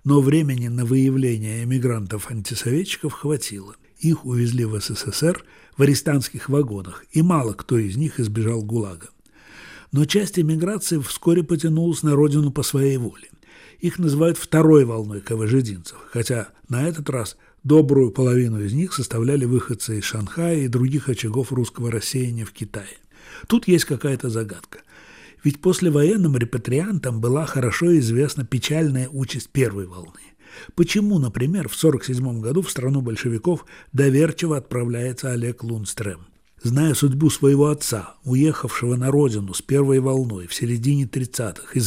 но 0.04 0.20
времени 0.20 0.68
на 0.68 0.84
выявление 0.84 1.64
эмигрантов-антисоветчиков 1.64 3.14
хватило. 3.14 3.74
Их 4.00 4.26
увезли 4.26 4.66
в 4.66 4.78
СССР 4.78 5.46
в 5.78 5.82
арестантских 5.82 6.50
вагонах, 6.50 7.06
и 7.10 7.22
мало 7.22 7.54
кто 7.54 7.78
из 7.78 7.96
них 7.96 8.20
избежал 8.20 8.62
ГУЛАГа. 8.62 9.08
Но 9.92 10.04
часть 10.04 10.38
эмиграции 10.38 10.98
вскоре 10.98 11.42
потянулась 11.42 12.02
на 12.02 12.14
родину 12.14 12.52
по 12.52 12.62
своей 12.62 12.98
воле. 12.98 13.30
Их 13.80 13.98
называют 13.98 14.36
второй 14.36 14.84
волной 14.84 15.22
КВЖдинцев, 15.22 15.96
хотя 16.10 16.50
на 16.68 16.86
этот 16.86 17.08
раз 17.08 17.38
добрую 17.64 18.10
половину 18.10 18.60
из 18.60 18.74
них 18.74 18.92
составляли 18.92 19.46
выходцы 19.46 20.00
из 20.00 20.04
Шанхая 20.04 20.58
и 20.58 20.68
других 20.68 21.08
очагов 21.08 21.50
русского 21.50 21.90
рассеяния 21.90 22.44
в 22.44 22.52
Китае. 22.52 22.98
Тут 23.46 23.68
есть 23.68 23.84
какая-то 23.84 24.30
загадка. 24.30 24.80
Ведь 25.44 25.60
послевоенным 25.60 26.36
репатриантам 26.36 27.20
была 27.20 27.46
хорошо 27.46 27.98
известна 27.98 28.44
печальная 28.44 29.08
участь 29.08 29.50
первой 29.50 29.86
волны. 29.86 30.20
Почему, 30.74 31.18
например, 31.18 31.68
в 31.68 31.76
1947 31.76 32.40
году 32.40 32.62
в 32.62 32.70
страну 32.70 33.00
большевиков 33.00 33.64
доверчиво 33.92 34.56
отправляется 34.56 35.32
Олег 35.32 35.64
Лунстрем? 35.64 36.26
Зная 36.62 36.94
судьбу 36.94 37.28
своего 37.28 37.68
отца, 37.68 38.14
уехавшего 38.24 38.94
на 38.94 39.10
родину 39.10 39.52
с 39.52 39.62
первой 39.62 39.98
волной 39.98 40.46
в 40.46 40.54
середине 40.54 41.04
30-х 41.04 41.72
и 41.74 41.80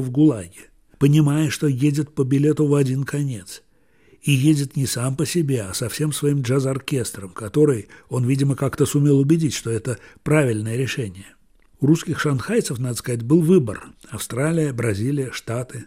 в 0.00 0.10
ГУЛАГе, 0.10 0.70
понимая, 0.98 1.50
что 1.50 1.66
едет 1.66 2.14
по 2.14 2.24
билету 2.24 2.66
в 2.66 2.74
один 2.74 3.04
конец. 3.04 3.62
И 4.28 4.32
едет 4.32 4.76
не 4.76 4.84
сам 4.84 5.16
по 5.16 5.24
себе, 5.24 5.62
а 5.62 5.72
со 5.72 5.88
всем 5.88 6.12
своим 6.12 6.42
джаз-оркестром, 6.42 7.30
который 7.30 7.88
он, 8.10 8.26
видимо, 8.26 8.56
как-то 8.56 8.84
сумел 8.84 9.18
убедить, 9.18 9.54
что 9.54 9.70
это 9.70 9.96
правильное 10.22 10.76
решение. 10.76 11.28
У 11.80 11.86
русских 11.86 12.20
шанхайцев, 12.20 12.78
надо 12.78 12.96
сказать, 12.96 13.22
был 13.22 13.40
выбор– 13.40 13.86
Австралия, 14.10 14.74
Бразилия, 14.74 15.30
Штаты. 15.32 15.86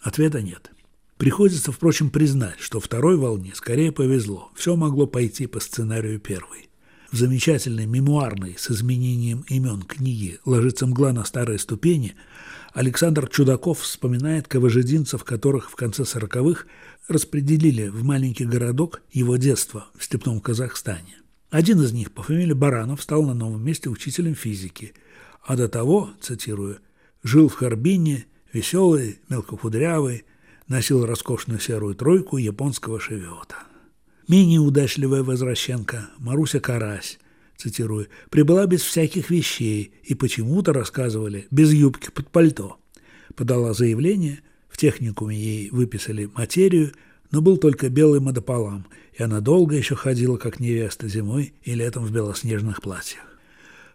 Ответа 0.00 0.40
нет. 0.40 0.70
Приходится, 1.16 1.72
впрочем, 1.72 2.10
признать, 2.10 2.60
что 2.60 2.78
второй 2.78 3.16
волне 3.16 3.50
скорее 3.56 3.90
повезло. 3.90 4.52
Все 4.54 4.76
могло 4.76 5.08
пойти 5.08 5.48
по 5.48 5.58
сценарию 5.58 6.20
первой. 6.20 6.68
В 7.10 7.16
замечательной 7.16 7.86
мемуарной 7.86 8.54
с 8.56 8.70
изменением 8.70 9.44
имен 9.48 9.82
книги 9.82 10.38
«Ложится 10.44 10.86
мгла 10.86 11.12
на 11.12 11.24
старые 11.24 11.58
ступени» 11.58 12.14
Александр 12.72 13.28
Чудаков 13.28 13.80
вспоминает 13.80 14.48
КВЖдинцев, 14.48 15.24
которых 15.24 15.70
в 15.70 15.76
конце 15.76 16.04
сороковых 16.04 16.66
распределили 17.08 17.88
в 17.88 18.04
маленький 18.04 18.44
городок 18.44 19.02
его 19.10 19.36
детства 19.36 19.86
в 19.96 20.04
степном 20.04 20.40
Казахстане. 20.40 21.16
Один 21.50 21.80
из 21.80 21.92
них 21.92 22.12
по 22.12 22.22
фамилии 22.22 22.52
Баранов 22.52 23.02
стал 23.02 23.22
на 23.22 23.34
новом 23.34 23.64
месте 23.64 23.88
учителем 23.88 24.34
физики, 24.34 24.92
а 25.44 25.56
до 25.56 25.68
того, 25.68 26.10
цитирую, 26.20 26.78
«жил 27.22 27.48
в 27.48 27.54
Харбине, 27.54 28.26
Веселый, 28.52 29.18
мелкокудрявый, 29.28 30.24
носил 30.68 31.04
роскошную 31.04 31.60
серую 31.60 31.94
тройку 31.94 32.36
японского 32.36 33.00
шевиота. 33.00 33.56
Менее 34.26 34.60
удачливая 34.60 35.22
возвращенка 35.22 36.10
Маруся 36.18 36.60
Карась, 36.60 37.18
цитирую, 37.58 38.08
«прибыла 38.30 38.66
без 38.66 38.82
всяких 38.82 39.30
вещей 39.30 39.92
и 40.04 40.14
почему-то, 40.14 40.72
рассказывали, 40.72 41.46
без 41.50 41.72
юбки 41.72 42.10
под 42.10 42.30
пальто». 42.30 42.78
Подала 43.34 43.74
заявление, 43.74 44.40
в 44.68 44.78
техникуме 44.78 45.36
ей 45.36 45.70
выписали 45.70 46.30
материю, 46.34 46.92
но 47.30 47.42
был 47.42 47.58
только 47.58 47.90
белый 47.90 48.20
модополам, 48.20 48.86
и 49.12 49.22
она 49.22 49.40
долго 49.40 49.74
еще 49.74 49.96
ходила 49.96 50.38
как 50.38 50.60
невеста 50.60 51.08
зимой 51.08 51.52
и 51.62 51.74
летом 51.74 52.04
в 52.04 52.12
белоснежных 52.12 52.80
платьях. 52.80 53.24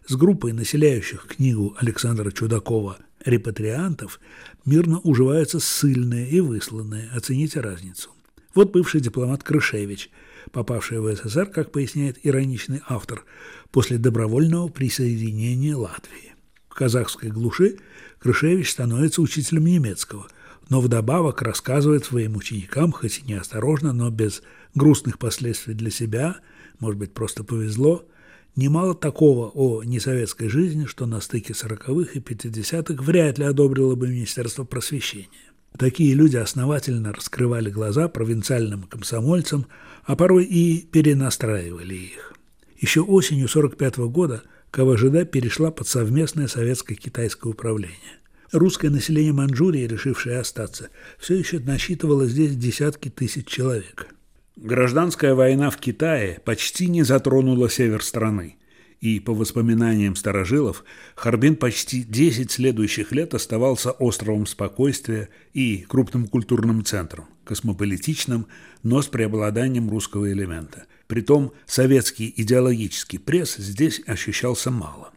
С 0.06 0.14
группой 0.14 0.52
населяющих 0.52 1.26
книгу 1.26 1.74
Александра 1.80 2.30
Чудакова 2.30 2.98
репатриантов 3.24 4.20
мирно 4.66 5.00
уживаются 5.00 5.58
ссыльные 5.58 6.28
и 6.28 6.40
высланные, 6.40 7.08
оцените 7.14 7.60
разницу. 7.60 8.10
Вот 8.54 8.70
бывший 8.72 9.00
дипломат 9.00 9.42
Крышевич, 9.42 10.10
попавший 10.52 11.00
в 11.00 11.14
СССР, 11.14 11.46
как 11.46 11.72
поясняет 11.72 12.18
ироничный 12.22 12.80
автор, 12.88 13.24
после 13.70 13.98
добровольного 13.98 14.68
присоединения 14.68 15.76
Латвии. 15.76 16.34
В 16.68 16.74
казахской 16.74 17.30
глуши 17.30 17.78
Крышевич 18.18 18.70
становится 18.70 19.22
учителем 19.22 19.66
немецкого, 19.66 20.26
но 20.68 20.80
вдобавок 20.80 21.42
рассказывает 21.42 22.04
своим 22.04 22.36
ученикам, 22.36 22.90
хоть 22.92 23.18
и 23.18 23.22
неосторожно, 23.30 23.92
но 23.92 24.10
без 24.10 24.42
грустных 24.74 25.18
последствий 25.18 25.74
для 25.74 25.90
себя, 25.90 26.36
может 26.78 26.98
быть, 26.98 27.12
просто 27.12 27.44
повезло, 27.44 28.08
немало 28.56 28.94
такого 28.94 29.50
о 29.50 29.82
несоветской 29.82 30.48
жизни, 30.48 30.86
что 30.86 31.06
на 31.06 31.20
стыке 31.20 31.52
40-х 31.52 32.12
и 32.12 32.20
50-х 32.20 33.02
вряд 33.02 33.38
ли 33.38 33.44
одобрило 33.44 33.94
бы 33.94 34.08
Министерство 34.08 34.64
просвещения. 34.64 35.43
Такие 35.76 36.14
люди 36.14 36.36
основательно 36.36 37.12
раскрывали 37.12 37.68
глаза 37.68 38.08
провинциальным 38.08 38.84
комсомольцам, 38.84 39.66
а 40.04 40.14
порой 40.14 40.44
и 40.44 40.82
перенастраивали 40.82 41.94
их. 41.94 42.32
Еще 42.78 43.00
осенью 43.00 43.46
1945 43.46 43.96
года 44.12 44.42
КВЖД 44.70 45.28
перешла 45.30 45.72
под 45.72 45.88
совместное 45.88 46.46
советско-китайское 46.46 47.50
управление. 47.50 48.18
Русское 48.52 48.88
население 48.88 49.32
Манчжурии, 49.32 49.86
решившее 49.86 50.38
остаться, 50.38 50.90
все 51.18 51.34
еще 51.34 51.58
насчитывало 51.58 52.26
здесь 52.26 52.54
десятки 52.54 53.08
тысяч 53.08 53.46
человек. 53.48 54.06
Гражданская 54.54 55.34
война 55.34 55.70
в 55.70 55.78
Китае 55.78 56.40
почти 56.44 56.86
не 56.86 57.02
затронула 57.02 57.68
север 57.68 58.04
страны– 58.04 58.58
и, 59.04 59.20
по 59.20 59.34
воспоминаниям 59.34 60.16
старожилов, 60.16 60.82
Харбин 61.14 61.56
почти 61.56 62.04
10 62.04 62.50
следующих 62.50 63.12
лет 63.12 63.34
оставался 63.34 63.90
островом 63.90 64.46
спокойствия 64.46 65.28
и 65.52 65.84
крупным 65.86 66.26
культурным 66.26 66.82
центром, 66.86 67.26
космополитичным, 67.44 68.46
но 68.82 69.02
с 69.02 69.08
преобладанием 69.08 69.90
русского 69.90 70.32
элемента. 70.32 70.86
Притом 71.06 71.52
советский 71.66 72.32
идеологический 72.34 73.18
пресс 73.18 73.56
здесь 73.56 74.00
ощущался 74.06 74.70
мало. 74.70 75.12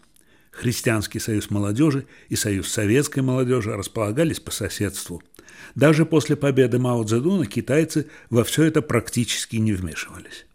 Христианский 0.52 1.20
союз 1.20 1.50
молодежи 1.50 2.08
и 2.28 2.36
союз 2.36 2.68
советской 2.68 3.22
молодежи 3.22 3.72
располагались 3.72 4.42
по 4.42 4.52
соседству. 4.52 5.24
Даже 5.76 6.06
после 6.06 6.36
победы 6.36 6.78
Мао 6.78 7.06
Цзэдуна 7.06 7.46
китайцы 7.46 8.08
во 8.30 8.44
все 8.44 8.64
это 8.64 8.82
практически 8.82 9.56
не 9.56 9.72
вмешивались. 9.72 10.46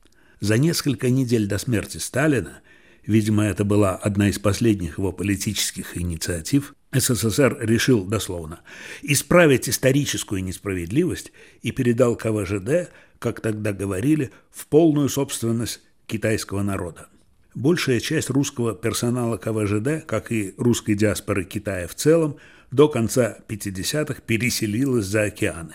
За 0.41 0.59
несколько 0.59 1.09
недель 1.09 1.47
до 1.47 1.57
смерти 1.57 1.97
Сталина 1.97 2.61
видимо, 3.06 3.44
это 3.44 3.64
была 3.64 3.97
одна 3.97 4.28
из 4.28 4.38
последних 4.38 4.99
его 4.99 5.12
политических 5.12 5.97
инициатив, 5.97 6.75
СССР 6.92 7.59
решил 7.61 8.04
дословно 8.04 8.61
исправить 9.02 9.68
историческую 9.68 10.44
несправедливость 10.44 11.32
и 11.62 11.73
передал 11.73 12.16
КВЖД, 12.16 12.92
как 13.18 13.40
тогда 13.40 13.73
говорили, 13.73 14.30
в 14.50 14.66
полную 14.66 15.09
собственность 15.09 15.80
китайского 16.06 16.62
народа. 16.62 17.09
Большая 17.54 18.00
часть 18.00 18.30
русского 18.30 18.75
персонала 18.75 19.37
КВЖД, 19.37 20.07
как 20.07 20.33
и 20.33 20.55
русской 20.57 20.94
диаспоры 20.94 21.44
Китая 21.44 21.87
в 21.87 21.94
целом, 21.94 22.37
до 22.70 22.88
конца 22.88 23.38
50-х 23.48 24.22
переселилась 24.27 25.05
за 25.07 25.24
океаны, 25.24 25.74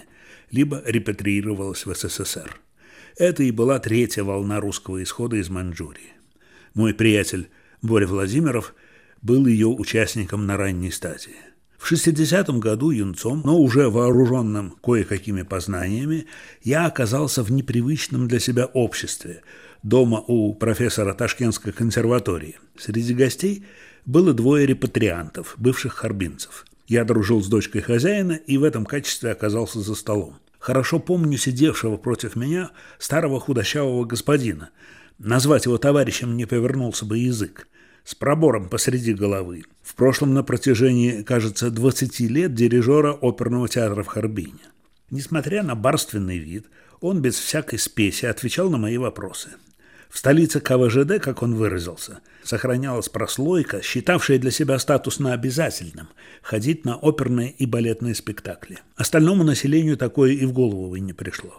либо 0.51 0.81
репатриировалась 0.85 1.85
в 1.85 1.93
СССР. 1.93 2.59
Это 3.15 3.43
и 3.43 3.51
была 3.51 3.79
третья 3.79 4.23
волна 4.23 4.59
русского 4.59 5.01
исхода 5.03 5.37
из 5.37 5.49
Маньчжурии. 5.49 6.16
Мой 6.77 6.93
приятель 6.93 7.49
Боря 7.81 8.05
Владимиров 8.05 8.75
был 9.23 9.47
ее 9.47 9.65
участником 9.65 10.45
на 10.45 10.57
ранней 10.57 10.91
стадии. 10.91 11.35
В 11.75 11.91
60-м 11.91 12.59
году 12.59 12.91
юнцом, 12.91 13.41
но 13.43 13.57
уже 13.57 13.89
вооруженным 13.89 14.75
кое-какими 14.83 15.41
познаниями, 15.41 16.27
я 16.61 16.85
оказался 16.85 17.41
в 17.41 17.51
непривычном 17.51 18.27
для 18.27 18.39
себя 18.39 18.67
обществе, 18.67 19.41
дома 19.81 20.23
у 20.27 20.53
профессора 20.53 21.15
Ташкентской 21.15 21.73
консерватории. 21.73 22.57
Среди 22.77 23.15
гостей 23.15 23.65
было 24.05 24.35
двое 24.35 24.67
репатриантов, 24.67 25.55
бывших 25.57 25.95
харбинцев. 25.95 26.67
Я 26.85 27.05
дружил 27.05 27.41
с 27.41 27.47
дочкой 27.47 27.81
хозяина 27.81 28.33
и 28.33 28.55
в 28.57 28.63
этом 28.63 28.85
качестве 28.85 29.31
оказался 29.31 29.79
за 29.79 29.95
столом. 29.95 30.35
Хорошо 30.59 30.99
помню 30.99 31.39
сидевшего 31.39 31.97
против 31.97 32.35
меня 32.35 32.69
старого 32.99 33.39
худощавого 33.39 34.05
господина, 34.05 34.69
Назвать 35.19 35.65
его 35.65 35.77
товарищем 35.77 36.37
не 36.37 36.45
повернулся 36.45 37.05
бы 37.05 37.17
язык. 37.17 37.67
С 38.03 38.13
пробором 38.13 38.69
посреди 38.69 39.13
головы. 39.13 39.63
В 39.81 39.95
прошлом 39.95 40.33
на 40.33 40.43
протяжении, 40.43 41.23
кажется, 41.23 41.71
20 41.71 42.19
лет 42.21 42.53
дирижера 42.53 43.13
оперного 43.13 43.67
театра 43.67 44.03
в 44.03 44.07
Харбине. 44.07 44.59
Несмотря 45.09 45.63
на 45.63 45.75
барственный 45.75 46.37
вид, 46.37 46.67
он 47.01 47.21
без 47.21 47.35
всякой 47.35 47.79
спеси 47.79 48.27
отвечал 48.27 48.69
на 48.69 48.77
мои 48.77 48.97
вопросы. 48.97 49.49
В 50.09 50.19
столице 50.19 50.61
КВЖД, 50.61 51.19
как 51.21 51.41
он 51.41 51.55
выразился, 51.55 52.19
сохранялась 52.43 53.09
прослойка, 53.09 53.81
считавшая 53.81 54.37
для 54.37 54.51
себя 54.51 54.79
статусно 54.79 55.33
обязательным– 55.33 56.09
ходить 56.41 56.85
на 56.85 56.95
оперные 56.95 57.51
и 57.51 57.65
балетные 57.65 58.15
спектакли. 58.15 58.79
Остальному 58.95 59.43
населению 59.43 59.97
такое 59.97 60.31
и 60.31 60.45
в 60.45 60.53
голову 60.53 60.95
не 60.95 61.13
пришло. 61.13 61.57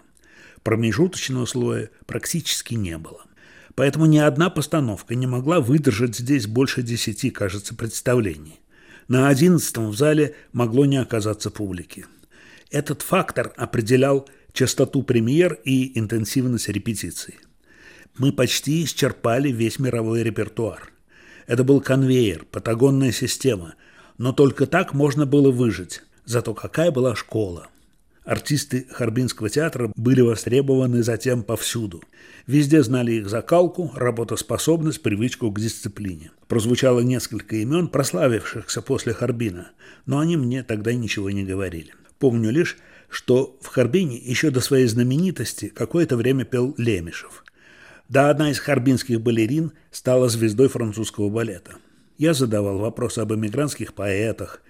Промежуточного 0.62 1.44
слоя 1.44 1.90
практически 2.06 2.74
не 2.74 2.96
было. 2.96 3.27
Поэтому 3.78 4.06
ни 4.06 4.18
одна 4.18 4.50
постановка 4.50 5.14
не 5.14 5.28
могла 5.28 5.60
выдержать 5.60 6.16
здесь 6.16 6.48
больше 6.48 6.82
десяти, 6.82 7.30
кажется, 7.30 7.76
представлений. 7.76 8.58
На 9.06 9.28
одиннадцатом 9.28 9.90
в 9.90 9.96
зале 9.96 10.34
могло 10.52 10.84
не 10.84 10.96
оказаться 10.96 11.48
публики. 11.48 12.04
Этот 12.72 13.02
фактор 13.02 13.52
определял 13.56 14.28
частоту 14.52 15.04
премьер 15.04 15.60
и 15.62 15.96
интенсивность 15.96 16.68
репетиций. 16.68 17.36
Мы 18.16 18.32
почти 18.32 18.82
исчерпали 18.82 19.52
весь 19.52 19.78
мировой 19.78 20.24
репертуар. 20.24 20.90
Это 21.46 21.62
был 21.62 21.80
конвейер, 21.80 22.46
патагонная 22.50 23.12
система, 23.12 23.76
но 24.16 24.32
только 24.32 24.66
так 24.66 24.92
можно 24.92 25.24
было 25.24 25.52
выжить. 25.52 26.02
Зато 26.24 26.52
какая 26.52 26.90
была 26.90 27.14
школа– 27.14 27.68
Артисты 28.28 28.86
Харбинского 28.90 29.48
театра 29.48 29.90
были 29.96 30.20
востребованы 30.20 31.02
затем 31.02 31.42
повсюду. 31.42 32.02
Везде 32.46 32.82
знали 32.82 33.12
их 33.12 33.30
закалку, 33.30 33.90
работоспособность, 33.94 35.00
привычку 35.00 35.50
к 35.50 35.58
дисциплине. 35.58 36.30
Прозвучало 36.46 37.00
несколько 37.00 37.56
имен, 37.56 37.88
прославившихся 37.88 38.82
после 38.82 39.14
Харбина, 39.14 39.70
но 40.04 40.18
они 40.18 40.36
мне 40.36 40.62
тогда 40.62 40.92
ничего 40.92 41.30
не 41.30 41.42
говорили. 41.42 41.94
Помню 42.18 42.50
лишь, 42.50 42.76
что 43.08 43.56
в 43.62 43.68
Харбине 43.68 44.18
еще 44.18 44.50
до 44.50 44.60
своей 44.60 44.88
знаменитости 44.88 45.72
какое-то 45.74 46.18
время 46.18 46.44
пел 46.44 46.74
Лемешев. 46.76 47.46
Да 48.10 48.28
одна 48.28 48.50
из 48.50 48.58
харбинских 48.58 49.22
балерин 49.22 49.72
стала 49.90 50.28
звездой 50.28 50.68
французского 50.68 51.30
балета. 51.30 51.76
Я 52.18 52.34
задавал 52.34 52.76
вопросы 52.76 53.20
об 53.20 53.32
эмигрантских 53.32 53.94
поэтах, 53.94 54.60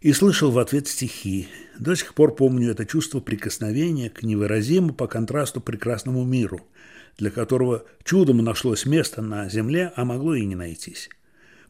и 0.00 0.12
слышал 0.12 0.50
в 0.50 0.58
ответ 0.58 0.88
стихи. 0.88 1.48
До 1.78 1.94
сих 1.94 2.14
пор 2.14 2.34
помню 2.34 2.70
это 2.70 2.86
чувство 2.86 3.20
прикосновения 3.20 4.10
к 4.10 4.22
невыразимому 4.22 4.94
по 4.94 5.06
контрасту 5.06 5.60
прекрасному 5.60 6.24
миру, 6.24 6.60
для 7.18 7.30
которого 7.30 7.84
чудом 8.04 8.38
нашлось 8.38 8.86
место 8.86 9.22
на 9.22 9.48
земле, 9.48 9.92
а 9.96 10.04
могло 10.04 10.34
и 10.34 10.44
не 10.44 10.54
найтись. 10.54 11.10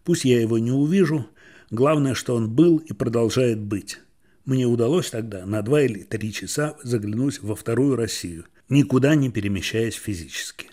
Пусть 0.04 0.24
я 0.24 0.40
его 0.40 0.58
не 0.58 0.70
увижу, 0.70 1.26
главное, 1.70 2.14
что 2.14 2.34
он 2.34 2.50
был 2.50 2.78
и 2.78 2.92
продолжает 2.92 3.58
быть. 3.58 3.98
Мне 4.44 4.66
удалось 4.66 5.10
тогда 5.10 5.44
на 5.44 5.62
два 5.62 5.82
или 5.82 6.02
три 6.02 6.32
часа 6.32 6.76
заглянуть 6.82 7.42
во 7.42 7.54
вторую 7.54 7.96
Россию, 7.96 8.46
никуда 8.68 9.14
не 9.14 9.30
перемещаясь 9.30 9.94
физически. 9.94 10.68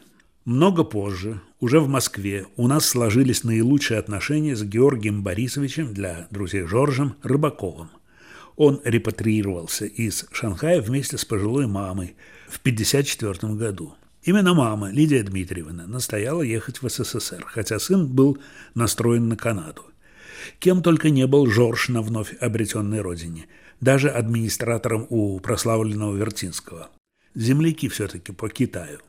Много 0.48 0.86
позже, 0.86 1.42
уже 1.60 1.82
в 1.82 1.90
Москве, 1.90 2.46
у 2.56 2.70
нас 2.70 2.86
сложились 2.86 3.44
наилучшие 3.44 4.00
отношения 4.00 4.56
с 4.56 4.64
Георгием 4.64 5.22
Борисовичем, 5.22 5.94
для 5.94 6.26
друзей 6.32 6.62
Жоржем, 6.62 7.16
Рыбаковым. 7.22 7.90
Он 8.56 8.80
репатриировался 8.86 9.84
из 9.84 10.26
Шанхая 10.32 10.82
вместе 10.82 11.18
с 11.18 11.26
пожилой 11.26 11.68
мамой 11.68 12.16
в 12.48 12.60
1954 12.60 13.56
году. 13.56 13.96
Именно 14.24 14.54
мама, 14.54 14.90
Лидия 14.90 15.22
Дмитриевна, 15.22 15.86
настояла 15.86 16.44
ехать 16.44 16.82
в 16.82 16.88
СССР, 16.88 17.44
хотя 17.46 17.78
сын 17.78 18.08
был 18.08 18.38
настроен 18.74 19.28
на 19.28 19.36
Канаду. 19.36 19.82
Кем 20.60 20.82
только 20.82 21.10
не 21.10 21.28
был 21.28 21.48
Жорж 21.48 21.90
на 21.90 22.02
вновь 22.02 22.34
обретенной 22.40 23.02
родине. 23.02 23.48
даже 23.82 24.08
администратором 24.10 25.08
у 25.10 25.42
прославленного 25.42 26.16
Вертинского. 26.16 26.90
Земляки 27.36 27.90
все-таки 27.90 28.32
по 28.32 28.48
Китаю. 28.48 29.00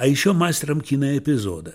А 0.00 0.06
еще 0.06 0.32
мастером 0.32 0.80
киноэпизода. 0.80 1.74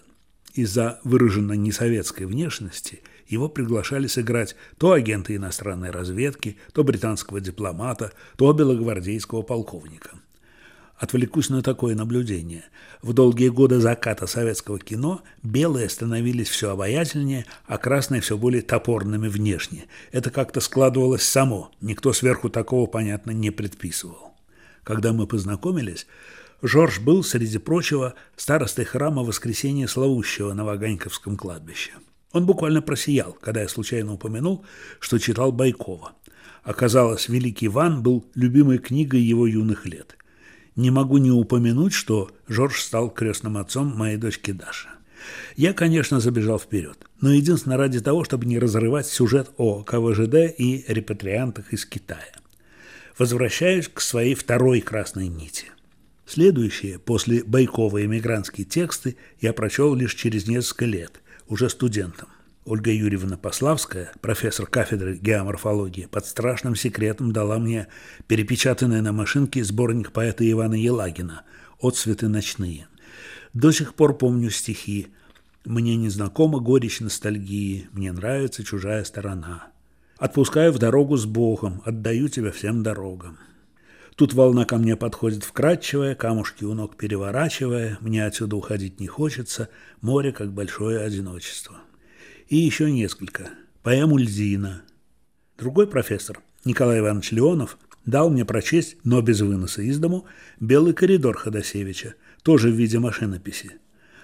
Из-за 0.55 0.99
выраженно 1.03 1.53
несоветской 1.53 2.25
внешности 2.25 3.03
его 3.27 3.49
приглашали 3.49 4.07
сыграть 4.07 4.55
то 4.79 4.93
агента 4.93 5.35
иностранной 5.35 5.91
разведки, 5.91 6.57
то 6.73 6.83
британского 6.83 7.39
дипломата, 7.39 8.13
то 8.35 8.51
белогвардейского 8.51 9.43
полковника– 9.43 10.09
Отвлекусь 10.97 11.49
на 11.49 11.61
такое 11.61 11.93
наблюдение. 11.93 12.63
В 13.01 13.11
долгие 13.11 13.49
годы 13.49 13.79
заката 13.79 14.27
советского 14.27 14.79
кино 14.79 15.21
белые 15.43 15.89
становились 15.89 16.47
все 16.47 16.71
обаятельнее, 16.71 17.45
а 17.67 17.77
красные 17.77 18.21
все 18.21 18.37
более 18.37 18.61
топорными 18.61 19.27
внешне. 19.27 19.87
Это 20.13 20.31
как-то 20.31 20.61
складывалось 20.61 21.23
само, 21.23 21.69
никто 21.81 22.13
сверху 22.13 22.49
такого, 22.49 22.87
понятно, 22.87 23.31
не 23.31 23.51
предписывал. 23.51 24.35
Когда 24.83 25.11
мы 25.11 25.27
познакомились, 25.27 26.07
Жорж 26.65 26.99
был, 26.99 27.23
среди 27.23 27.57
прочего, 27.57 28.15
старостой 28.35 28.85
храма 28.85 29.23
Воскресения 29.23 29.87
Славущего 29.87 30.53
на 30.53 30.65
Ваганьковском 30.65 31.37
кладбище. 31.37 31.91
Он 32.31 32.45
буквально 32.45 32.81
просиял, 32.81 33.33
когда 33.33 33.61
я 33.61 33.67
случайно 33.67 34.13
упомянул, 34.13 34.65
что 34.99 35.19
читал 35.19 35.51
Байкова. 35.51 36.13
Оказалось, 36.63 37.29
«Великий 37.29 37.67
Иван» 37.67 38.01
был 38.01 38.25
любимой 38.35 38.79
книгой 38.79 39.21
его 39.21 39.47
юных 39.47 39.85
лет– 39.85 40.17
не 40.75 40.91
могу 40.91 41.17
не 41.17 41.31
упомянуть, 41.31 41.93
что 41.93 42.29
Жорж 42.47 42.81
стал 42.81 43.09
крестным 43.09 43.57
отцом 43.57 43.95
моей 43.95 44.17
дочки 44.17 44.51
Даши. 44.51 44.89
Я, 45.55 45.73
конечно, 45.73 46.19
забежал 46.19 46.59
вперед, 46.59 46.97
но 47.21 47.31
единственно 47.31 47.77
ради 47.77 48.01
того, 48.01 48.25
чтобы 48.25 48.45
не 48.45 48.59
разрывать 48.59 49.07
сюжет 49.07 49.51
о 49.57 49.83
КВЖД 49.83 50.53
и 50.57 50.83
репатриантах 50.87 51.71
из 51.71 51.85
Китая. 51.85 52.33
Возвращаюсь 53.17 53.87
к 53.87 54.01
своей 54.01 54.35
второй 54.35 54.81
красной 54.81 55.29
нити. 55.29 55.67
Следующие, 56.25 56.97
после 56.97 57.43
Байкова 57.43 58.03
эмигрантские 58.03 58.65
тексты, 58.65 59.15
я 59.39 59.53
прочел 59.53 59.93
лишь 59.93 60.15
через 60.15 60.47
несколько 60.47 60.85
лет, 60.85 61.21
уже 61.47 61.69
студентом. 61.69 62.29
Ольга 62.65 62.91
Юрьевна 62.91 63.37
Пославская, 63.37 64.11
профессор 64.21 64.65
кафедры 64.65 65.17
геоморфологии, 65.17 66.07
под 66.07 66.25
страшным 66.25 66.75
секретом 66.75 67.31
дала 67.31 67.59
мне 67.59 67.87
перепечатанный 68.25 69.01
на 69.01 69.11
машинке 69.11 69.63
сборник 69.63 70.11
поэта 70.11 70.49
Ивана 70.49 70.73
Елагина 70.73 71.43
«Отцветы 71.79 72.27
ночные». 72.27 72.87
До 73.53 73.71
сих 73.71 73.93
пор 73.93 74.17
помню 74.17 74.49
стихи 74.49 75.09
«Мне 75.63 75.95
незнакома 75.95 76.59
горечь 76.59 77.01
ностальгии, 77.01 77.87
мне 77.91 78.11
нравится 78.11 78.63
чужая 78.63 79.03
сторона». 79.03 79.67
«Отпускаю 80.17 80.71
в 80.71 80.79
дорогу 80.79 81.17
с 81.17 81.25
Богом, 81.25 81.83
отдаю 81.85 82.29
тебя 82.29 82.51
всем 82.51 82.81
дорогам». 82.81 83.37
Тут 84.15 84.33
волна 84.33 84.65
ко 84.65 84.77
мне 84.77 84.95
подходит 84.95 85.43
вкрадчивая, 85.43 86.15
камушки 86.15 86.63
у 86.63 86.73
ног 86.73 86.95
переворачивая, 86.95 87.97
мне 88.01 88.25
отсюда 88.25 88.55
уходить 88.55 88.99
не 88.99 89.07
хочется, 89.07 89.69
море 90.01 90.31
как 90.31 90.53
большое 90.53 91.01
одиночество 91.01 91.81
и 92.47 92.57
еще 92.57 92.91
несколько. 92.91 93.49
Поэму 93.83 94.17
Льзина. 94.17 94.83
Другой 95.57 95.87
профессор, 95.87 96.39
Николай 96.63 96.99
Иванович 96.99 97.31
Леонов, 97.31 97.77
дал 98.05 98.29
мне 98.29 98.45
прочесть, 98.45 98.97
но 99.03 99.21
без 99.21 99.41
выноса 99.41 99.81
из 99.81 99.99
дому, 99.99 100.25
«Белый 100.59 100.93
коридор» 100.93 101.37
Ходосевича, 101.37 102.15
тоже 102.43 102.69
в 102.69 102.75
виде 102.75 102.99
машинописи. 102.99 103.73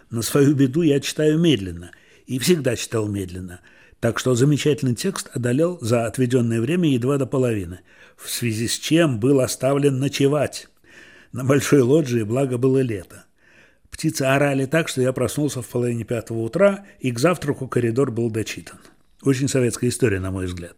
На 0.09 0.21
свою 0.21 0.53
беду 0.55 0.81
я 0.81 0.99
читаю 0.99 1.39
медленно, 1.39 1.91
и 2.27 2.37
всегда 2.37 2.75
читал 2.75 3.07
медленно, 3.07 3.61
так 4.01 4.17
что 4.17 4.33
замечательный 4.33 4.95
текст 4.95 5.29
одолел 5.31 5.77
за 5.79 6.07
отведенное 6.07 6.59
время 6.59 6.89
едва 6.89 7.17
до 7.17 7.27
половины, 7.27 7.81
в 8.17 8.29
связи 8.29 8.67
с 8.67 8.77
чем 8.77 9.19
был 9.19 9.39
оставлен 9.39 9.99
ночевать. 9.99 10.67
На 11.31 11.45
большой 11.45 11.81
лоджии, 11.81 12.23
благо 12.23 12.57
было 12.57 12.79
лето. 12.79 13.25
Птицы 13.91 14.23
орали 14.23 14.65
так, 14.65 14.89
что 14.89 15.01
я 15.01 15.13
проснулся 15.13 15.61
в 15.61 15.67
половине 15.67 16.03
пятого 16.03 16.39
утра, 16.39 16.83
и 16.99 17.11
к 17.11 17.19
завтраку 17.19 17.67
коридор 17.67 18.11
был 18.11 18.31
дочитан. 18.31 18.79
Очень 19.21 19.47
советская 19.47 19.91
история, 19.91 20.19
на 20.19 20.31
мой 20.31 20.47
взгляд. 20.47 20.77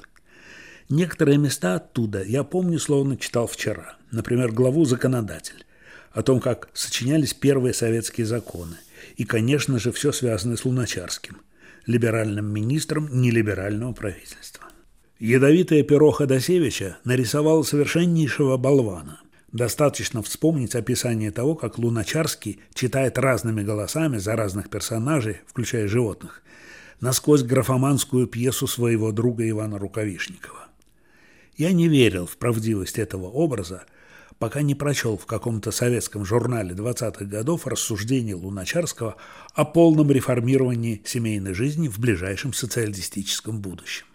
Некоторые 0.89 1.37
места 1.37 1.75
оттуда 1.75 2.21
я 2.23 2.43
помню, 2.43 2.77
словно 2.77 3.15
читал 3.15 3.47
вчера. 3.47 3.95
Например, 4.11 4.51
главу 4.51 4.83
«Законодатель», 4.83 5.65
о 6.11 6.23
том, 6.23 6.41
как 6.41 6.67
сочинялись 6.73 7.33
первые 7.33 7.73
советские 7.73 8.27
законы. 8.27 8.75
И, 9.15 9.23
конечно 9.23 9.79
же, 9.79 9.93
все 9.93 10.11
связанное 10.11 10.57
с 10.57 10.65
Луначарским, 10.65 11.37
либеральным 11.85 12.45
министром 12.45 13.09
нелиберального 13.11 13.93
правительства. 13.93 14.65
Ядовитое 15.19 15.83
перо 15.83 16.11
Ходосевича 16.11 16.97
нарисовало 17.03 17.63
совершеннейшего 17.63 18.57
болвана– 18.57 19.19
Достаточно 19.53 20.23
вспомнить 20.23 20.73
описание 20.73 21.29
того, 21.29 21.53
как 21.53 21.77
Луначарский 21.77 22.59
читает 22.73 23.19
разными 23.19 23.61
голосами 23.61 24.17
за 24.17 24.35
разных 24.35 24.67
персонажей, 24.67 25.41
включая 25.45 25.87
животных, 25.87 26.41
насквозь 26.99 27.43
графоманскую 27.43 28.25
пьесу 28.25 28.65
своего 28.65 29.11
друга 29.11 29.47
Ивана 29.47 29.77
Рукавишникова. 29.77 30.69
Я 31.55 31.71
не 31.71 31.87
верил 31.87 32.25
в 32.25 32.37
правдивость 32.37 32.97
этого 32.97 33.27
образа, 33.27 33.83
пока 34.43 34.61
не 34.61 34.75
прочел 34.75 35.17
в 35.17 35.25
каком-то 35.25 35.71
советском 35.71 36.25
журнале 36.25 36.75
20-х 36.75 37.23
годов 37.23 37.65
рассуждения 37.65 38.35
Луначарского 38.35 39.15
о 39.53 39.63
полном 39.63 40.11
реформировании 40.11 41.01
семейной 41.05 41.53
жизни 41.53 41.87
в 41.87 41.97
ближайшем 41.97 42.51
социалистическом 42.51 43.61
будущем. 43.61 44.05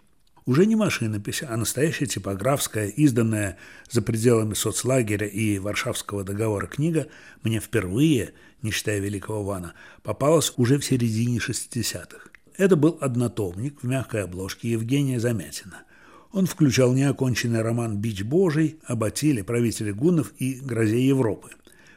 Уже 0.45 0.67
не 0.67 0.75
машинопись, 0.75 1.41
а 1.41 1.57
настоящая 1.57 2.05
типографская, 2.05 2.89
изданная 2.89 3.57
за 3.89 4.03
пределами 4.03 4.53
соцлагеря 4.53 5.25
и 5.25 5.57
Варшавского 5.57 6.23
договора 6.23 6.67
книга 6.67 7.07
мне 7.41 7.59
впервые, 7.59 8.33
не 8.61 8.69
считая 8.69 8.99
Великого 8.99 9.43
Вана, 9.43 9.73
попалась 10.03 10.53
уже 10.57 10.77
в 10.77 10.85
середине 10.85 11.39
60-х. 11.39 12.29
Это 12.55 12.75
был 12.75 12.99
однотомник 13.01 13.81
в 13.81 13.87
мягкой 13.87 14.25
обложке 14.25 14.69
Евгения 14.69 15.19
Замятина. 15.19 15.85
Он 16.31 16.45
включал 16.45 16.93
неоконченный 16.93 17.61
роман 17.61 17.97
«Бич 17.97 18.23
Божий» 18.23 18.77
об 18.85 19.03
Атиле, 19.03 19.43
правителе 19.43 19.93
гуннов 19.93 20.33
и 20.37 20.55
грозе 20.55 21.05
Европы. 21.05 21.49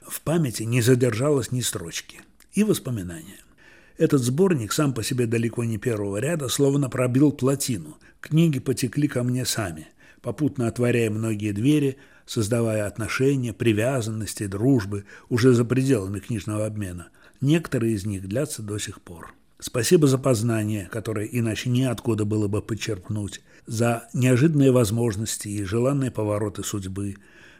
В 0.06 0.20
памяти 0.22 0.62
не 0.62 0.80
задержалось 0.80 1.52
ни 1.52 1.60
строчки. 1.60 2.20
И 2.52 2.64
воспоминания. 2.64 3.40
Этот 3.98 4.22
сборник 4.22 4.72
сам 4.72 4.94
по 4.94 5.02
себе 5.02 5.26
далеко 5.26 5.64
не 5.64 5.78
первого 5.78 6.16
ряда 6.18 6.48
словно 6.48 6.88
пробил 6.88 7.32
плотину– 7.32 7.98
Книги 8.22 8.60
потекли 8.60 9.08
ко 9.08 9.24
мне 9.24 9.44
сами, 9.44 9.88
попутно 10.20 10.68
отворяя 10.68 11.10
многие 11.10 11.50
двери, 11.50 11.98
создавая 12.24 12.86
отношения, 12.86 13.52
привязанности, 13.52 14.46
дружбы 14.46 15.04
уже 15.28 15.52
за 15.54 15.64
пределами 15.64 16.20
книжного 16.20 16.66
обмена. 16.66 17.08
Некоторые 17.40 17.94
из 17.94 18.06
них 18.06 18.28
длятся 18.28 18.62
до 18.62 18.78
сих 18.78 19.00
пор. 19.00 19.34
Спасибо 19.62 20.08
за 20.08 20.18
познание, 20.18 20.88
которое 20.90 21.24
иначе 21.24 21.70
неоткуда 21.70 22.24
было 22.24 22.48
бы 22.48 22.60
подчеркнуть, 22.60 23.42
за 23.64 24.08
неожиданные 24.12 24.72
возможности 24.72 25.46
и 25.46 25.62
желанные 25.62 26.10
повороты 26.10 26.64
судьбы, 26.64 27.14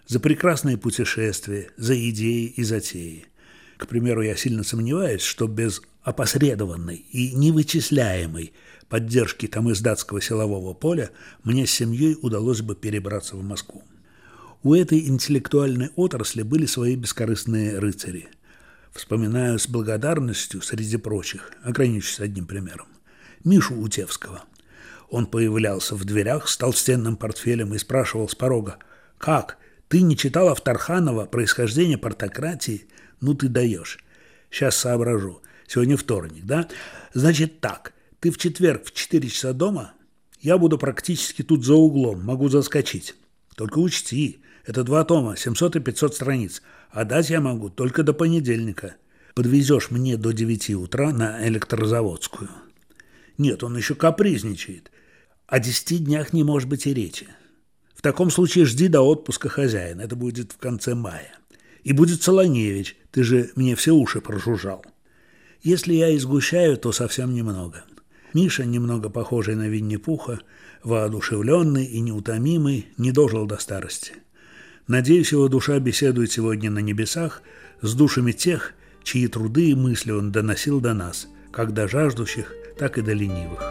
за 0.09 0.19
прекрасные 0.19 0.77
путешествия, 0.77 1.71
за 1.77 1.95
идеи 2.11 2.47
и 2.47 2.65
затеи. 2.65 3.27
К 3.77 3.87
примеру, 3.87 4.21
я 4.23 4.35
сильно 4.35 4.65
сомневаюсь, 4.65 5.23
что 5.23 5.47
без 5.47 5.81
опосредованной 6.03 6.97
и 6.97 7.37
невычисляемой 7.37 8.53
поддержки 8.89 9.47
тамыздатского 9.47 10.21
силового 10.21 10.75
поля 10.75 11.11
мне 11.45 11.69
с 11.69 11.71
семьей 11.71 12.19
удалось 12.21 12.63
бы 12.63 12.75
перебраться 12.75 13.37
в 13.37 13.45
Москву. 13.45 13.85
У 14.65 14.75
этой 14.75 15.07
интеллектуальной 15.07 15.91
отрасли 15.95 16.43
были 16.43 16.67
свои 16.67 16.97
бескорыстные 16.97 17.79
рыцари. 17.79 18.29
Вспоминаю 18.93 19.59
с 19.59 19.69
благодарностью 19.69 20.61
среди 20.61 20.99
прочих, 20.99 21.51
ограничусь 21.63 22.21
одним 22.21 22.47
примером, 22.47 22.89
Мишу 23.43 23.75
Утевского. 23.75 24.45
Он 25.09 25.27
появлялся 25.27 25.95
в 25.95 26.05
дверях 26.05 26.47
с 26.49 26.57
толстенным 26.59 27.17
портфелем 27.17 27.75
и 27.75 27.79
спрашивал 27.79 28.29
с 28.29 28.35
порога, 28.35 28.79
«Как? 29.17 29.57
Ты 29.89 30.03
не 30.03 30.17
читал 30.17 30.49
Автарханова 30.49 31.25
«Происхождение 31.27 31.97
портократии»? 31.97 32.87
Ну 33.21 33.35
ты 33.35 33.49
даешь. 33.49 33.99
Сейчас 34.51 34.77
соображу. 34.77 35.43
Сегодня 35.67 35.97
вторник, 35.97 36.45
да? 36.45 36.69
Значит 37.15 37.61
так, 37.61 37.95
ты 38.21 38.31
в 38.31 38.37
четверг 38.37 38.85
в 38.85 38.93
4 38.93 39.29
часа 39.29 39.53
дома? 39.53 39.93
Я 40.41 40.59
буду 40.59 40.77
практически 40.77 41.43
тут 41.43 41.65
за 41.65 41.75
углом, 41.75 42.23
могу 42.25 42.49
заскочить. 42.49 43.15
Только 43.55 43.79
учти, 43.79 44.42
это 44.65 44.85
два 44.85 45.05
тома, 45.05 45.37
700 45.37 45.77
и 45.77 45.81
500 45.81 46.15
страниц, 46.15 46.63
а 46.91 47.05
дать 47.05 47.31
я 47.31 47.41
могу 47.41 47.69
только 47.69 48.03
до 48.03 48.13
понедельника. 48.13 48.97
Подвезешь 49.35 49.91
мне 49.91 50.17
до 50.17 50.33
9 50.33 50.71
утра 50.71 51.11
на 51.13 51.47
электрозаводскую. 51.49 52.51
Нет, 53.39 53.65
он 53.65 53.77
еще 53.77 53.95
капризничает. 53.95 54.91
О 55.47 55.59
10 55.59 56.05
днях 56.05 56.33
не 56.33 56.45
может 56.45 56.69
быть 56.69 56.87
и 56.87 56.95
речи. 56.95 57.29
В 57.95 58.03
таком 58.03 58.31
случае 58.31 58.67
жди 58.67 58.89
до 58.89 59.01
отпуска 59.03 59.49
хозяина, 59.49 60.03
это 60.03 60.17
будет 60.17 60.53
в 60.53 60.59
конце 60.59 60.95
мая. 60.95 61.35
И 61.83 61.93
будет 61.93 62.23
Солоневич, 62.23 62.97
ты 63.11 63.23
же 63.23 63.51
мне 63.57 63.75
все 63.75 63.93
уши 63.93 64.21
прожужжал. 64.21 64.85
Если 65.63 65.95
я 65.95 66.15
изгущаю, 66.17 66.77
то 66.77 66.93
совсем 66.93 67.35
немного. 67.35 67.85
Миша, 68.35 68.65
немного 68.65 69.11
похожий 69.11 69.55
на 69.55 69.69
Винни-Пуха, 69.69 70.41
воодушевленный 70.83 71.85
и 71.85 72.01
неутомимый, 72.01 72.87
не 72.97 73.13
дожил 73.13 73.47
до 73.47 73.59
старости. 73.59 74.15
Надеюсь, 74.89 75.31
его 75.31 75.49
душа 75.49 75.79
беседует 75.79 76.33
сегодня 76.33 76.71
на 76.71 76.81
небесах 76.81 77.43
с 77.83 77.95
душами 77.95 78.33
тех, 78.33 78.75
чьи 79.05 79.29
труды 79.29 79.71
и 79.71 79.75
мысли 79.75 80.11
он 80.11 80.33
доносил 80.33 80.81
до 80.81 80.93
нас, 80.93 81.29
как 81.53 81.73
до 81.73 81.87
жаждущих, 81.87 82.53
так 82.79 82.99
и 82.99 83.03
до 83.03 83.13
ленивых. 83.13 83.63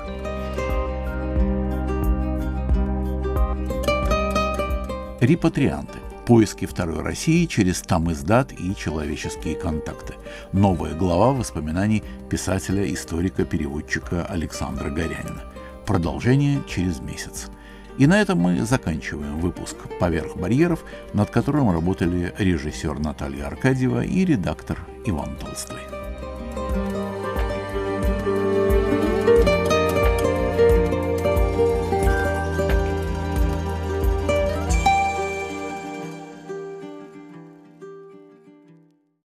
Репатрианты. 5.20 6.00
Поиски 6.26 6.66
Второй 6.66 7.02
России 7.02 7.46
через 7.46 7.82
там 7.82 8.12
издат 8.12 8.54
и 8.54 8.74
человеческие 8.76 9.56
контакты. 9.56 10.14
Новая 10.54 10.94
глава 10.94 11.34
воспоминаний 11.34 12.04
писателя, 12.30 12.92
историка, 12.92 13.44
переводчика 13.44 14.26
Александра 14.26 14.90
Горянина. 14.90 15.44
Продолжение 15.86 16.62
через 16.68 17.02
месяц. 17.02 17.50
И 17.98 18.08
на 18.08 18.22
этом 18.22 18.40
мы 18.40 18.66
заканчиваем 18.66 19.40
выпуск 19.40 19.76
«Поверх 20.00 20.36
барьеров», 20.36 20.84
над 21.14 21.30
которым 21.30 21.72
работали 21.72 22.34
режиссер 22.38 23.00
Наталья 23.00 23.48
Аркадьева 23.48 24.04
и 24.04 24.26
редактор 24.26 24.80
Иван 25.06 25.36
Толстой. 25.38 26.01